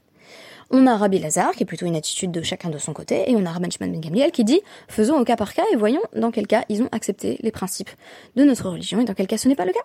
On 0.71 0.87
a 0.87 0.97
Rabbi 0.97 1.19
Lazar, 1.19 1.53
qui 1.53 1.65
est 1.65 1.67
plutôt 1.67 1.87
une 1.87 1.97
attitude 1.97 2.31
de 2.31 2.43
chacun 2.43 2.71
de 2.71 2.79
son 2.79 2.93
côté, 2.93 3.31
et 3.31 3.37
on 3.37 3.45
a 3.45 3.51
Rabban 3.51 3.71
Shimon 3.71 3.91
Ben 3.91 4.01
Gamliel 4.01 4.31
qui 4.31 4.45
dit 4.45 4.61
faisons 4.89 5.19
au 5.19 5.25
cas 5.25 5.37
par 5.37 5.53
cas 5.53 5.65
et 5.73 5.77
voyons 5.77 6.03
dans 6.15 6.31
quel 6.31 6.47
cas 6.47 6.65
ils 6.69 6.83
ont 6.83 6.89
accepté 6.93 7.39
les 7.41 7.51
principes 7.51 7.91
de 8.37 8.45
notre 8.45 8.69
religion 8.71 9.01
et 9.01 9.05
dans 9.05 9.15
quel 9.15 9.27
cas 9.27 9.37
ce 9.37 9.49
n'est 9.49 9.57
pas 9.57 9.65
le 9.65 9.73
cas. 9.73 9.81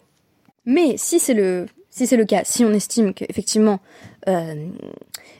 Mais 0.65 0.95
si 0.97 1.19
c'est 1.19 1.33
le 1.33 1.67
si 1.95 2.07
c'est 2.07 2.17
le 2.17 2.25
cas, 2.25 2.41
si 2.43 2.65
on 2.65 2.73
estime 2.73 3.13
qu'effectivement 3.13 3.79
euh, 4.27 4.67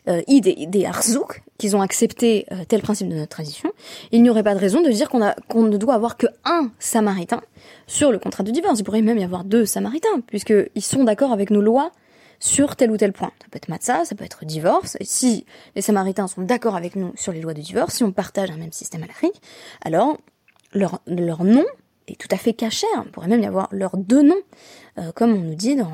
euh, 0.08 0.22
des, 0.28 0.68
des 0.68 0.86
Arzouk, 0.86 1.44
qu'ils 1.58 1.76
ont 1.76 1.82
accepté 1.82 2.46
euh, 2.52 2.64
tel 2.66 2.82
principe 2.82 3.10
de 3.10 3.16
notre 3.16 3.30
tradition, 3.30 3.74
il 4.14 4.24
n'y 4.24 4.30
aurait 4.30 4.44
pas 4.44 4.56
de 4.56 4.60
raison 4.60 4.82
de 4.82 4.90
dire 4.90 5.10
qu'on 5.10 5.64
ne 5.64 5.78
doit 5.78 5.96
avoir 5.96 6.16
que 6.16 6.28
un 6.46 6.72
Samaritain 6.80 7.42
sur 7.88 8.10
le 8.10 8.20
contrat 8.20 8.44
de 8.44 8.52
divorce. 8.52 8.80
Il 8.80 8.84
pourrait 8.84 9.02
même 9.02 9.18
y 9.18 9.24
avoir 9.26 9.44
deux 9.44 9.66
Samaritains, 9.66 10.22
puisqu'ils 10.28 10.82
sont 10.82 11.04
d'accord 11.04 11.34
avec 11.34 11.50
nos 11.50 11.62
lois 11.62 11.92
sur 12.40 12.76
tel 12.76 12.92
ou 12.92 12.98
tel 12.98 13.14
point. 13.14 13.32
Ça 13.42 13.48
peut 13.50 13.58
être 13.58 13.70
matzah, 13.70 14.06
ça 14.06 14.16
peut 14.16 14.24
être 14.24 14.46
divorce. 14.46 14.98
Et 15.00 15.06
si 15.06 15.46
les 15.76 15.82
Samaritains 15.82 16.28
sont 16.28 16.42
d'accord 16.42 16.76
avec 16.76 16.96
nous 16.96 17.14
sur 17.16 17.32
les 17.32 17.42
lois 17.42 17.54
de 17.54 17.62
divorce, 17.62 17.96
si 17.96 18.04
on 18.04 18.12
partage 18.12 18.52
un 18.52 18.58
même 18.58 18.72
système 18.72 19.04
à 19.04 19.08
l'Afrique, 19.08 19.42
alors 19.84 20.18
leur, 20.74 21.02
nom 21.08 21.66
est 22.08 22.20
tout 22.20 22.28
à 22.32 22.38
fait 22.38 22.54
caché. 22.54 22.88
Il 23.06 23.12
pourrait 23.12 23.28
même 23.28 23.42
y 23.42 23.46
avoir 23.46 23.70
leurs 23.72 23.98
deux 23.98 24.22
noms, 24.22 24.42
euh, 24.98 25.12
comme 25.14 25.34
on 25.34 25.40
nous 25.40 25.56
dit 25.56 25.76
dans, 25.76 25.92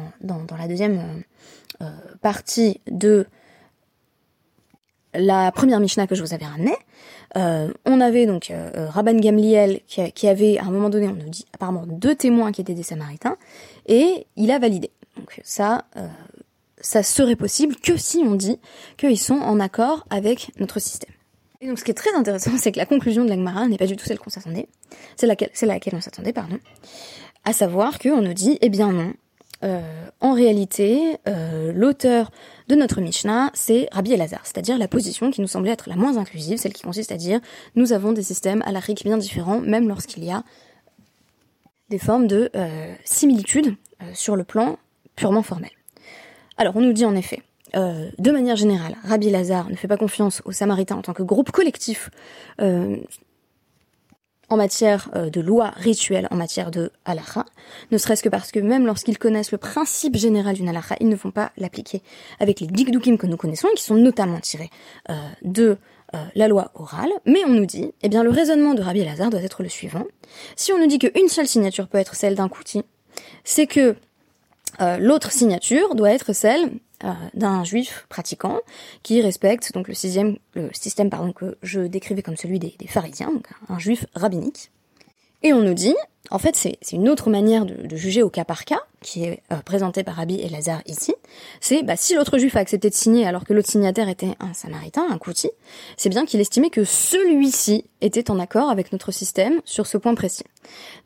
la 0.57 0.67
deuxième 0.67 0.99
euh, 0.99 1.85
euh 1.85 1.89
partie 2.21 2.81
de 2.87 3.25
la 5.13 5.51
première 5.51 5.79
Mishnah 5.79 6.07
que 6.07 6.15
je 6.15 6.21
vous 6.21 6.33
avais 6.33 6.45
ramenée. 6.45 6.75
On 7.35 8.01
avait 8.01 8.25
donc 8.25 8.51
Rabban 8.75 9.15
Gamliel 9.15 9.81
qui, 9.87 10.27
avait 10.27 10.57
à 10.57 10.65
un 10.65 10.71
moment 10.71 10.89
donné, 10.89 11.07
on 11.07 11.13
nous 11.13 11.29
dit 11.29 11.45
apparemment 11.53 11.85
deux 11.85 12.15
témoins 12.15 12.51
qui 12.51 12.61
étaient 12.61 12.73
des 12.73 12.83
Samaritains, 12.83 13.37
et 13.87 14.25
il 14.37 14.51
a 14.51 14.59
validé. 14.59 14.91
Donc 15.17 15.41
ça, 15.43 15.85
ça 16.81 17.03
serait 17.03 17.35
possible 17.35 17.75
que 17.75 17.97
si 17.97 18.23
on 18.25 18.35
dit 18.35 18.59
qu'ils 18.97 19.19
sont 19.19 19.39
en 19.39 19.59
accord 19.59 20.05
avec 20.09 20.51
notre 20.59 20.79
système. 20.79 21.11
Et 21.61 21.67
donc 21.67 21.79
ce 21.79 21.83
qui 21.83 21.91
est 21.91 21.95
très 21.95 22.13
intéressant, 22.15 22.51
c'est 22.57 22.71
que 22.71 22.79
la 22.79 22.85
conclusion 22.85 23.23
de 23.23 23.29
l'Agmara 23.29 23.67
n'est 23.67 23.77
pas 23.77 23.87
du 23.87 23.95
tout 23.95 24.05
celle 24.05 24.19
qu'on 24.19 24.29
s'attendait. 24.29 24.67
C'est 25.15 25.27
laquelle, 25.27 25.51
c'est 25.53 25.67
laquelle 25.67 25.95
on 25.95 26.01
s'attendait, 26.01 26.33
pardon. 26.33 26.59
À 27.45 27.53
savoir 27.53 27.99
qu'on 27.99 28.21
nous 28.21 28.33
dit, 28.33 28.57
eh 28.61 28.69
bien 28.69 28.91
non, 28.91 29.13
euh, 29.63 30.07
en 30.21 30.33
réalité, 30.33 31.17
euh, 31.27 31.71
l'auteur 31.71 32.31
de 32.67 32.75
notre 32.75 32.99
Mishnah, 32.99 33.51
c'est 33.53 33.87
Rabbi 33.91 34.13
Elazar, 34.13 34.41
c'est-à-dire 34.43 34.77
la 34.77 34.87
position 34.87 35.29
qui 35.29 35.41
nous 35.41 35.47
semblait 35.47 35.71
être 35.71 35.87
la 35.87 35.95
moins 35.95 36.17
inclusive, 36.17 36.57
celle 36.57 36.73
qui 36.73 36.83
consiste 36.83 37.11
à 37.11 37.17
dire 37.17 37.39
nous 37.75 37.93
avons 37.93 38.11
des 38.11 38.23
systèmes 38.23 38.63
halachiques 38.65 39.03
bien 39.03 39.17
différents, 39.17 39.59
même 39.59 39.87
lorsqu'il 39.87 40.23
y 40.23 40.31
a 40.31 40.43
des 41.89 41.99
formes 41.99 42.25
de 42.25 42.49
euh, 42.55 42.95
similitude 43.03 43.75
sur 44.13 44.35
le 44.35 44.43
plan 44.43 44.79
purement 45.15 45.43
formel. 45.43 45.69
Alors 46.61 46.75
on 46.75 46.81
nous 46.81 46.93
dit 46.93 47.05
en 47.05 47.15
effet, 47.15 47.41
de 47.73 48.31
manière 48.31 48.55
générale, 48.55 48.95
Rabbi 49.03 49.31
Lazare 49.31 49.67
ne 49.69 49.75
fait 49.75 49.87
pas 49.87 49.97
confiance 49.97 50.43
aux 50.45 50.51
Samaritains 50.51 50.97
en 50.97 51.01
tant 51.01 51.13
que 51.13 51.23
groupe 51.23 51.49
collectif 51.49 52.11
en 54.51 54.57
matière 54.57 55.09
euh, 55.15 55.29
de 55.29 55.39
loi 55.39 55.71
rituelle, 55.77 56.27
en 56.29 56.35
matière 56.35 56.71
de 56.71 56.91
halakha, 57.05 57.45
ne 57.91 57.97
serait-ce 57.97 58.21
que 58.21 58.29
parce 58.29 58.51
que 58.51 58.59
même 58.59 58.85
lorsqu'ils 58.85 59.17
connaissent 59.17 59.53
le 59.53 59.57
principe 59.57 60.17
général 60.17 60.55
d'une 60.55 60.67
halakha, 60.67 60.97
ils 60.99 61.07
ne 61.07 61.15
vont 61.15 61.31
pas 61.31 61.51
l'appliquer 61.57 62.01
avec 62.39 62.59
les 62.59 62.67
dikdukim 62.67 63.17
que 63.17 63.27
nous 63.27 63.37
connaissons 63.37 63.69
et 63.71 63.75
qui 63.75 63.83
sont 63.83 63.95
notamment 63.95 64.41
tirés 64.41 64.69
euh, 65.09 65.13
de 65.43 65.77
euh, 66.13 66.17
la 66.35 66.49
loi 66.49 66.71
orale, 66.75 67.11
mais 67.25 67.39
on 67.45 67.51
nous 67.51 67.65
dit, 67.65 67.93
eh 68.01 68.09
bien 68.09 68.23
le 68.23 68.29
raisonnement 68.29 68.73
de 68.73 68.81
Rabbi 68.81 68.99
Elazar 68.99 69.29
doit 69.29 69.41
être 69.41 69.63
le 69.63 69.69
suivant. 69.69 70.03
Si 70.57 70.73
on 70.73 70.79
nous 70.79 70.87
dit 70.87 70.99
qu'une 70.99 71.29
seule 71.29 71.47
signature 71.47 71.87
peut 71.87 71.97
être 71.97 72.15
celle 72.15 72.35
d'un 72.35 72.49
kouti, 72.49 72.83
c'est 73.45 73.67
que 73.67 73.95
l'autre 74.99 75.31
signature 75.31 75.95
doit 75.95 76.11
être 76.11 76.33
celle 76.33 76.71
euh, 77.03 77.13
d'un 77.33 77.63
juif 77.63 78.05
pratiquant 78.09 78.59
qui 79.01 79.21
respecte 79.21 79.73
donc 79.73 79.87
le 79.87 79.93
sixième 79.93 80.37
le 80.53 80.69
système 80.71 81.09
pardon 81.09 81.33
que 81.33 81.57
je 81.63 81.81
décrivais 81.81 82.21
comme 82.21 82.37
celui 82.37 82.59
des, 82.59 82.75
des 82.77 82.87
pharisiens, 82.87 83.31
donc 83.31 83.47
un 83.69 83.79
juif 83.79 84.05
rabbinique. 84.13 84.71
Et 85.43 85.53
on 85.53 85.61
nous 85.61 85.73
dit, 85.73 85.95
en 86.29 86.39
fait, 86.39 86.55
c'est 86.55 86.77
une 86.93 87.09
autre 87.09 87.29
manière 87.29 87.65
de, 87.65 87.95
juger 87.95 88.23
au 88.23 88.29
cas 88.29 88.45
par 88.45 88.63
cas, 88.63 88.79
qui 89.01 89.25
est 89.25 89.41
euh, 89.51 89.57
présentée 89.65 90.03
par 90.03 90.15
Rabbi 90.15 90.35
et 90.35 90.47
Lazare 90.47 90.81
ici. 90.85 91.13
C'est 91.59 91.83
bah, 91.83 91.95
si 91.97 92.15
l'autre 92.15 92.37
juif 92.37 92.55
a 92.55 92.59
accepté 92.59 92.89
de 92.89 92.95
signer 92.95 93.27
alors 93.27 93.43
que 93.43 93.53
l'autre 93.53 93.69
signataire 93.69 94.07
était 94.07 94.35
un 94.39 94.53
samaritain, 94.53 95.05
un 95.09 95.17
kouti, 95.17 95.49
c'est 95.97 96.09
bien 96.09 96.25
qu'il 96.25 96.39
estimait 96.39 96.69
que 96.69 96.85
celui-ci 96.85 97.85
était 97.99 98.31
en 98.31 98.39
accord 98.39 98.69
avec 98.69 98.91
notre 98.93 99.11
système 99.11 99.61
sur 99.65 99.87
ce 99.87 99.97
point 99.97 100.15
précis. 100.15 100.45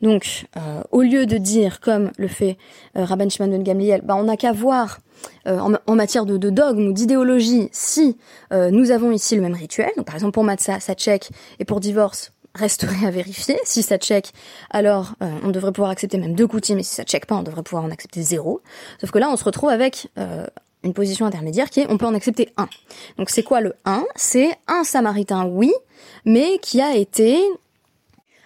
Donc, 0.01 0.45
euh, 0.57 0.81
au 0.91 1.01
lieu 1.01 1.25
de 1.25 1.37
dire, 1.37 1.79
comme 1.79 2.11
le 2.17 2.27
fait 2.27 2.57
euh, 2.97 3.05
Rabban 3.05 3.29
Shimon 3.29 3.49
ben 3.49 3.63
Gamliel, 3.63 4.01
bah, 4.03 4.15
on 4.15 4.23
n'a 4.23 4.37
qu'à 4.37 4.51
voir 4.51 4.99
euh, 5.47 5.57
en, 5.59 5.95
matière 5.95 6.25
de, 6.25 6.37
dogme 6.37 6.87
ou 6.87 6.93
d'idéologie 6.93 7.69
si 7.71 8.17
nous 8.51 8.91
avons 8.91 9.11
ici 9.11 9.35
le 9.35 9.41
même 9.41 9.53
rituel. 9.53 9.89
Donc, 9.97 10.05
par 10.05 10.15
exemple, 10.15 10.33
pour 10.33 10.43
Matzah, 10.43 10.79
ça 10.79 10.93
et 11.59 11.65
pour 11.65 11.79
divorce, 11.79 12.31
resterait 12.55 13.05
à 13.05 13.11
vérifier. 13.11 13.59
Si 13.65 13.83
ça 13.83 13.97
check, 13.97 14.31
alors 14.71 15.13
euh, 15.21 15.29
on 15.43 15.49
devrait 15.49 15.71
pouvoir 15.71 15.91
accepter 15.91 16.17
même 16.17 16.33
deux 16.33 16.47
coutumes, 16.47 16.77
mais 16.77 16.83
si 16.83 16.95
ça 16.95 17.03
check 17.03 17.25
pas, 17.25 17.35
on 17.35 17.43
devrait 17.43 17.63
pouvoir 17.63 17.83
en 17.83 17.91
accepter 17.91 18.21
zéro. 18.21 18.61
Sauf 18.99 19.11
que 19.11 19.19
là, 19.19 19.29
on 19.29 19.35
se 19.35 19.43
retrouve 19.43 19.69
avec 19.69 20.07
euh, 20.17 20.47
une 20.83 20.93
position 20.93 21.25
intermédiaire 21.25 21.69
qui 21.69 21.81
est 21.81 21.87
on 21.89 21.97
peut 21.97 22.05
en 22.05 22.15
accepter 22.15 22.49
un. 22.57 22.67
Donc 23.17 23.29
c'est 23.29 23.43
quoi 23.43 23.61
le 23.61 23.75
1 23.85 24.05
C'est 24.15 24.55
un 24.67 24.83
samaritain, 24.83 25.45
oui, 25.45 25.73
mais 26.23 26.57
qui 26.61 26.81
a 26.81 26.95
été 26.95 27.39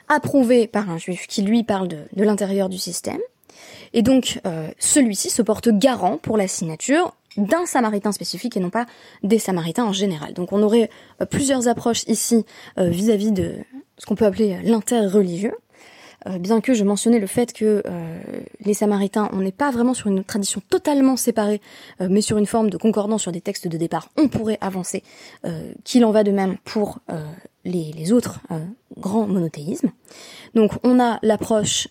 approuvé 0.08 0.67
par 0.67 0.89
un 0.89 0.98
juif 0.98 1.28
qui 1.28 1.43
lui 1.43 1.63
parle 1.63 1.88
de, 1.88 2.00
de 2.13 2.24
l'intérieur 2.24 2.67
du 2.67 2.80
système. 2.80 3.19
Et 3.93 4.02
donc 4.02 4.41
euh, 4.45 4.69
celui-ci 4.80 5.30
se 5.30 5.41
porte 5.41 5.69
garant 5.69 6.17
pour 6.17 6.36
la 6.36 6.48
signature 6.48 7.13
d'un 7.38 7.67
samaritain 7.67 8.12
spécifique 8.12 8.58
et 8.58 8.60
non 8.60 8.72
pas 8.72 8.88
des 9.22 9.38
samaritains 9.38 9.86
en 9.86 9.93
général. 9.93 10.34
Donc 10.34 10.52
on 10.52 10.63
aurait 10.63 10.89
plusieurs 11.30 11.67
approches 11.67 12.04
ici 12.08 12.43
vis-à-vis 12.78 13.32
de, 13.32 13.60
ce 14.00 14.06
qu'on 14.06 14.16
peut 14.16 14.26
appeler 14.26 14.58
l'interreligieux. 14.64 15.54
Euh, 16.28 16.38
bien 16.38 16.60
que 16.60 16.74
je 16.74 16.84
mentionnais 16.84 17.20
le 17.20 17.28
fait 17.28 17.54
que 17.54 17.82
euh, 17.86 18.20
les 18.66 18.74
Samaritains, 18.74 19.30
on 19.32 19.38
n'est 19.38 19.54
pas 19.54 19.72
vraiment 19.72 19.94
sur 19.94 20.08
une 20.08 20.24
tradition 20.24 20.62
totalement 20.70 21.16
séparée, 21.16 21.62
euh, 22.02 22.08
mais 22.10 22.22
sur 22.22 22.38
une 22.38 22.46
forme 22.46 22.70
de 22.70 22.78
concordance 22.78 23.22
sur 23.22 23.32
des 23.32 23.42
textes 23.42 23.68
de 23.68 23.78
départ, 23.78 24.10
on 24.18 24.28
pourrait 24.28 24.58
avancer 24.62 25.04
qu'il 25.84 26.04
en 26.06 26.12
va 26.12 26.24
de 26.24 26.32
même 26.32 26.58
pour 26.66 27.00
les, 27.66 28.12
autres 28.12 28.40
grands 28.98 29.28
monothéismes. 29.28 29.92
Donc 30.56 30.72
on 30.84 31.00
a 31.00 31.20
l'approche 31.22 31.88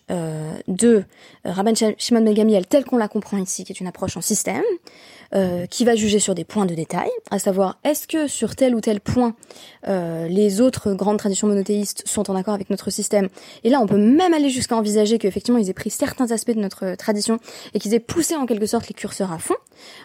de 0.67 1.03
Rabban 1.45 1.73
Shimon 1.97 2.21
Ben 2.21 2.33
Gamiel 2.33 2.67
telle 2.67 2.85
qu'on 2.85 2.97
la 2.97 3.07
comprend 3.07 3.37
ici, 3.37 3.63
qui 3.63 3.71
est 3.71 3.79
une 3.79 3.87
approche 3.87 4.17
en 4.17 4.21
système, 4.21 4.63
euh, 5.35 5.65
qui 5.67 5.85
va 5.85 5.95
juger 5.95 6.19
sur 6.19 6.33
des 6.33 6.43
points 6.43 6.65
de 6.65 6.73
détail, 6.73 7.09
à 7.29 7.37
savoir 7.37 7.77
est-ce 7.83 8.07
que 8.07 8.27
sur 8.27 8.55
tel 8.55 8.73
ou 8.73 8.81
tel 8.81 8.99
point 8.99 9.35
euh, 9.87 10.27
les 10.27 10.59
autres 10.59 10.93
grandes 10.93 11.17
traditions 11.17 11.47
monothéistes 11.47 12.03
sont 12.07 12.31
en 12.31 12.35
accord 12.35 12.53
avec 12.53 12.69
notre 12.69 12.89
système? 12.89 13.29
Et 13.63 13.69
là, 13.69 13.79
on 13.79 13.85
peut 13.85 13.97
même 13.97 14.33
aller 14.33 14.49
jusqu'à 14.49 14.75
envisager 14.75 15.19
qu'effectivement 15.19 15.59
ils 15.59 15.69
aient 15.69 15.73
pris 15.73 15.91
certains 15.91 16.31
aspects 16.31 16.51
de 16.51 16.59
notre 16.59 16.95
tradition 16.95 17.39
et 17.73 17.79
qu'ils 17.79 17.93
aient 17.93 17.99
poussé 17.99 18.35
en 18.35 18.45
quelque 18.45 18.65
sorte 18.65 18.87
les 18.87 18.95
curseurs 18.95 19.31
à 19.31 19.37
fond, 19.37 19.55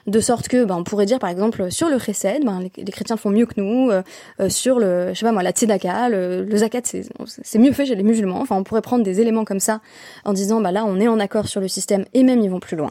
de 0.07 0.21
sorte 0.21 0.49
que, 0.49 0.65
ben, 0.65 0.77
on 0.77 0.85
pourrait 0.85 1.07
dire 1.07 1.19
par 1.19 1.31
exemple 1.31 1.71
sur 1.71 1.89
le 1.89 1.99
chesed, 1.99 2.45
ben, 2.45 2.61
les, 2.77 2.93
chrétiens 2.93 3.17
font 3.17 3.31
mieux 3.31 3.47
que 3.47 3.61
nous, 3.61 3.91
euh, 3.91 4.03
sur 4.49 4.79
le, 4.79 5.15
je 5.15 5.19
sais 5.19 5.27
pas 5.27 5.33
moi, 5.33 5.43
la 5.43 5.53
tzedaka, 5.53 6.11
le, 6.11 6.45
le 6.45 6.57
zakat, 6.57 6.83
c'est 6.85 7.59
mieux 7.59 7.73
fait 7.73 7.87
chez 7.87 7.95
les 7.95 8.03
musulmans. 8.03 8.41
Enfin, 8.41 8.57
on 8.57 8.65
pourrait 8.65 8.83
prendre 8.83 9.05
des 9.05 9.21
éléments 9.21 9.45
comme 9.45 9.61
ça 9.61 9.81
en 10.25 10.33
disant, 10.33 10.61
bah 10.61 10.73
là, 10.73 10.85
on 10.85 11.01
est 11.01 11.09
en 11.09 11.19
accord 11.19 11.49
sur 11.49 11.61
le 11.61 11.69
système 11.69 12.05
et 12.15 12.23
même 12.23 12.41
ils 12.41 12.51
vont 12.51 12.61
plus 12.61 12.77
loin. 12.77 12.91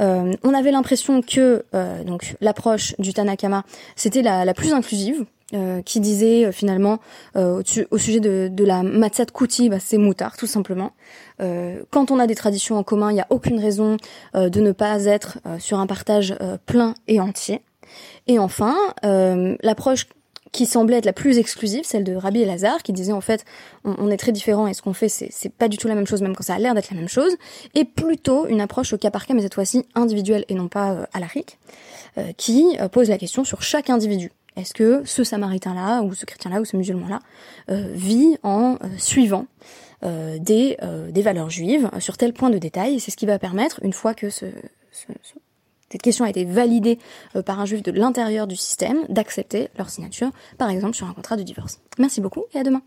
Euh, 0.00 0.32
on 0.42 0.54
avait 0.54 0.72
l'impression 0.72 1.22
que 1.22 1.64
euh, 1.74 2.04
donc 2.04 2.36
l'approche 2.40 2.94
du 2.98 3.12
Tanakama 3.12 3.64
c'était 3.96 4.22
la, 4.22 4.52
plus 4.54 4.72
inclusive, 4.72 5.24
euh, 5.52 5.82
qui 5.82 6.00
disait 6.00 6.50
finalement 6.52 6.98
au, 7.36 7.62
sujet 7.98 8.20
de, 8.20 8.48
de 8.50 8.64
la 8.64 8.82
matzat 8.82 9.26
kuti, 9.26 9.68
bah, 9.68 9.78
c'est 9.80 9.98
moutard 9.98 10.36
tout 10.36 10.46
simplement. 10.46 10.92
quand 11.90 12.10
on 12.10 12.18
a 12.18 12.26
des 12.26 12.34
traditions 12.34 12.76
en 12.76 12.82
commun, 12.82 13.10
il 13.10 13.14
n'y 13.14 13.20
a 13.20 13.26
aucune 13.30 13.58
raison 13.60 13.96
de 14.34 14.60
ne 14.60 14.72
pas 14.72 15.04
être 15.04 15.38
sur 15.58 15.78
un 15.78 15.86
partage 15.86 16.34
plein 16.66 16.94
et 17.06 17.20
entier. 17.20 17.62
Et 18.26 18.38
enfin, 18.38 18.74
l'approche 19.02 20.06
qui 20.54 20.66
semblait 20.66 20.98
être 20.98 21.04
la 21.04 21.12
plus 21.12 21.38
exclusive, 21.38 21.82
celle 21.84 22.04
de 22.04 22.14
Rabbi 22.14 22.40
Elazar, 22.40 22.84
qui 22.84 22.92
disait 22.92 23.12
en 23.12 23.20
fait 23.20 23.44
on, 23.84 24.08
est 24.08 24.16
très 24.16 24.30
différents 24.30 24.68
et 24.68 24.72
ce 24.72 24.82
qu'on 24.82 24.92
fait 24.92 25.08
c'est 25.08 25.52
pas 25.52 25.66
du 25.66 25.76
tout 25.76 25.88
la 25.88 25.96
même 25.96 26.06
chose 26.06 26.22
même 26.22 26.36
quand 26.36 26.44
ça 26.44 26.54
a 26.54 26.58
l'air 26.58 26.74
d'être 26.74 26.90
la 26.92 26.96
même 26.96 27.08
chose, 27.08 27.36
et 27.74 27.84
plutôt 27.84 28.46
une 28.46 28.60
approche 28.60 28.92
au 28.92 28.96
cas 28.96 29.10
par 29.10 29.26
cas 29.26 29.34
mais 29.34 29.42
cette 29.42 29.54
fois-ci 29.54 29.84
individuelle 29.96 30.44
et 30.48 30.54
non 30.54 30.68
pas 30.68 30.92
euh, 30.92 31.06
à 31.12 31.18
la 31.18 31.26
euh, 32.18 32.32
qui 32.36 32.76
euh, 32.80 32.88
pose 32.88 33.08
la 33.08 33.18
question 33.18 33.42
sur 33.42 33.62
chaque 33.62 33.90
individu. 33.90 34.30
Est-ce 34.56 34.72
que 34.74 35.02
ce 35.04 35.24
samaritain-là, 35.24 36.02
ou 36.02 36.14
ce 36.14 36.24
chrétien-là, 36.24 36.60
ou 36.60 36.64
ce 36.64 36.76
musulman-là, 36.76 37.18
vit 37.66 38.36
en 38.44 38.78
suivant 38.98 39.46
des, 40.02 40.76
des 41.10 41.22
valeurs 41.22 41.50
juives 41.50 41.90
sur 41.98 42.16
tel 42.16 42.32
point 42.32 42.50
de 42.50 42.58
détail? 42.58 42.94
Et 42.94 42.98
c'est 43.00 43.10
ce 43.10 43.16
qui 43.16 43.26
va 43.26 43.40
permettre, 43.40 43.80
une 43.82 43.92
fois 43.92 44.14
que 44.14 44.30
ce, 44.30 44.46
ce 44.92 45.34
cette 45.94 46.02
question 46.02 46.24
a 46.24 46.28
été 46.28 46.44
validée 46.44 46.98
euh, 47.36 47.42
par 47.42 47.60
un 47.60 47.66
juif 47.66 47.80
de 47.84 47.92
l'intérieur 47.92 48.48
du 48.48 48.56
système, 48.56 49.04
d'accepter 49.08 49.68
leur 49.78 49.90
signature, 49.90 50.30
par 50.58 50.68
exemple 50.68 50.96
sur 50.96 51.06
un 51.06 51.12
contrat 51.12 51.36
de 51.36 51.44
divorce. 51.44 51.78
Merci 52.00 52.20
beaucoup 52.20 52.46
et 52.52 52.58
à 52.58 52.64
demain. 52.64 52.82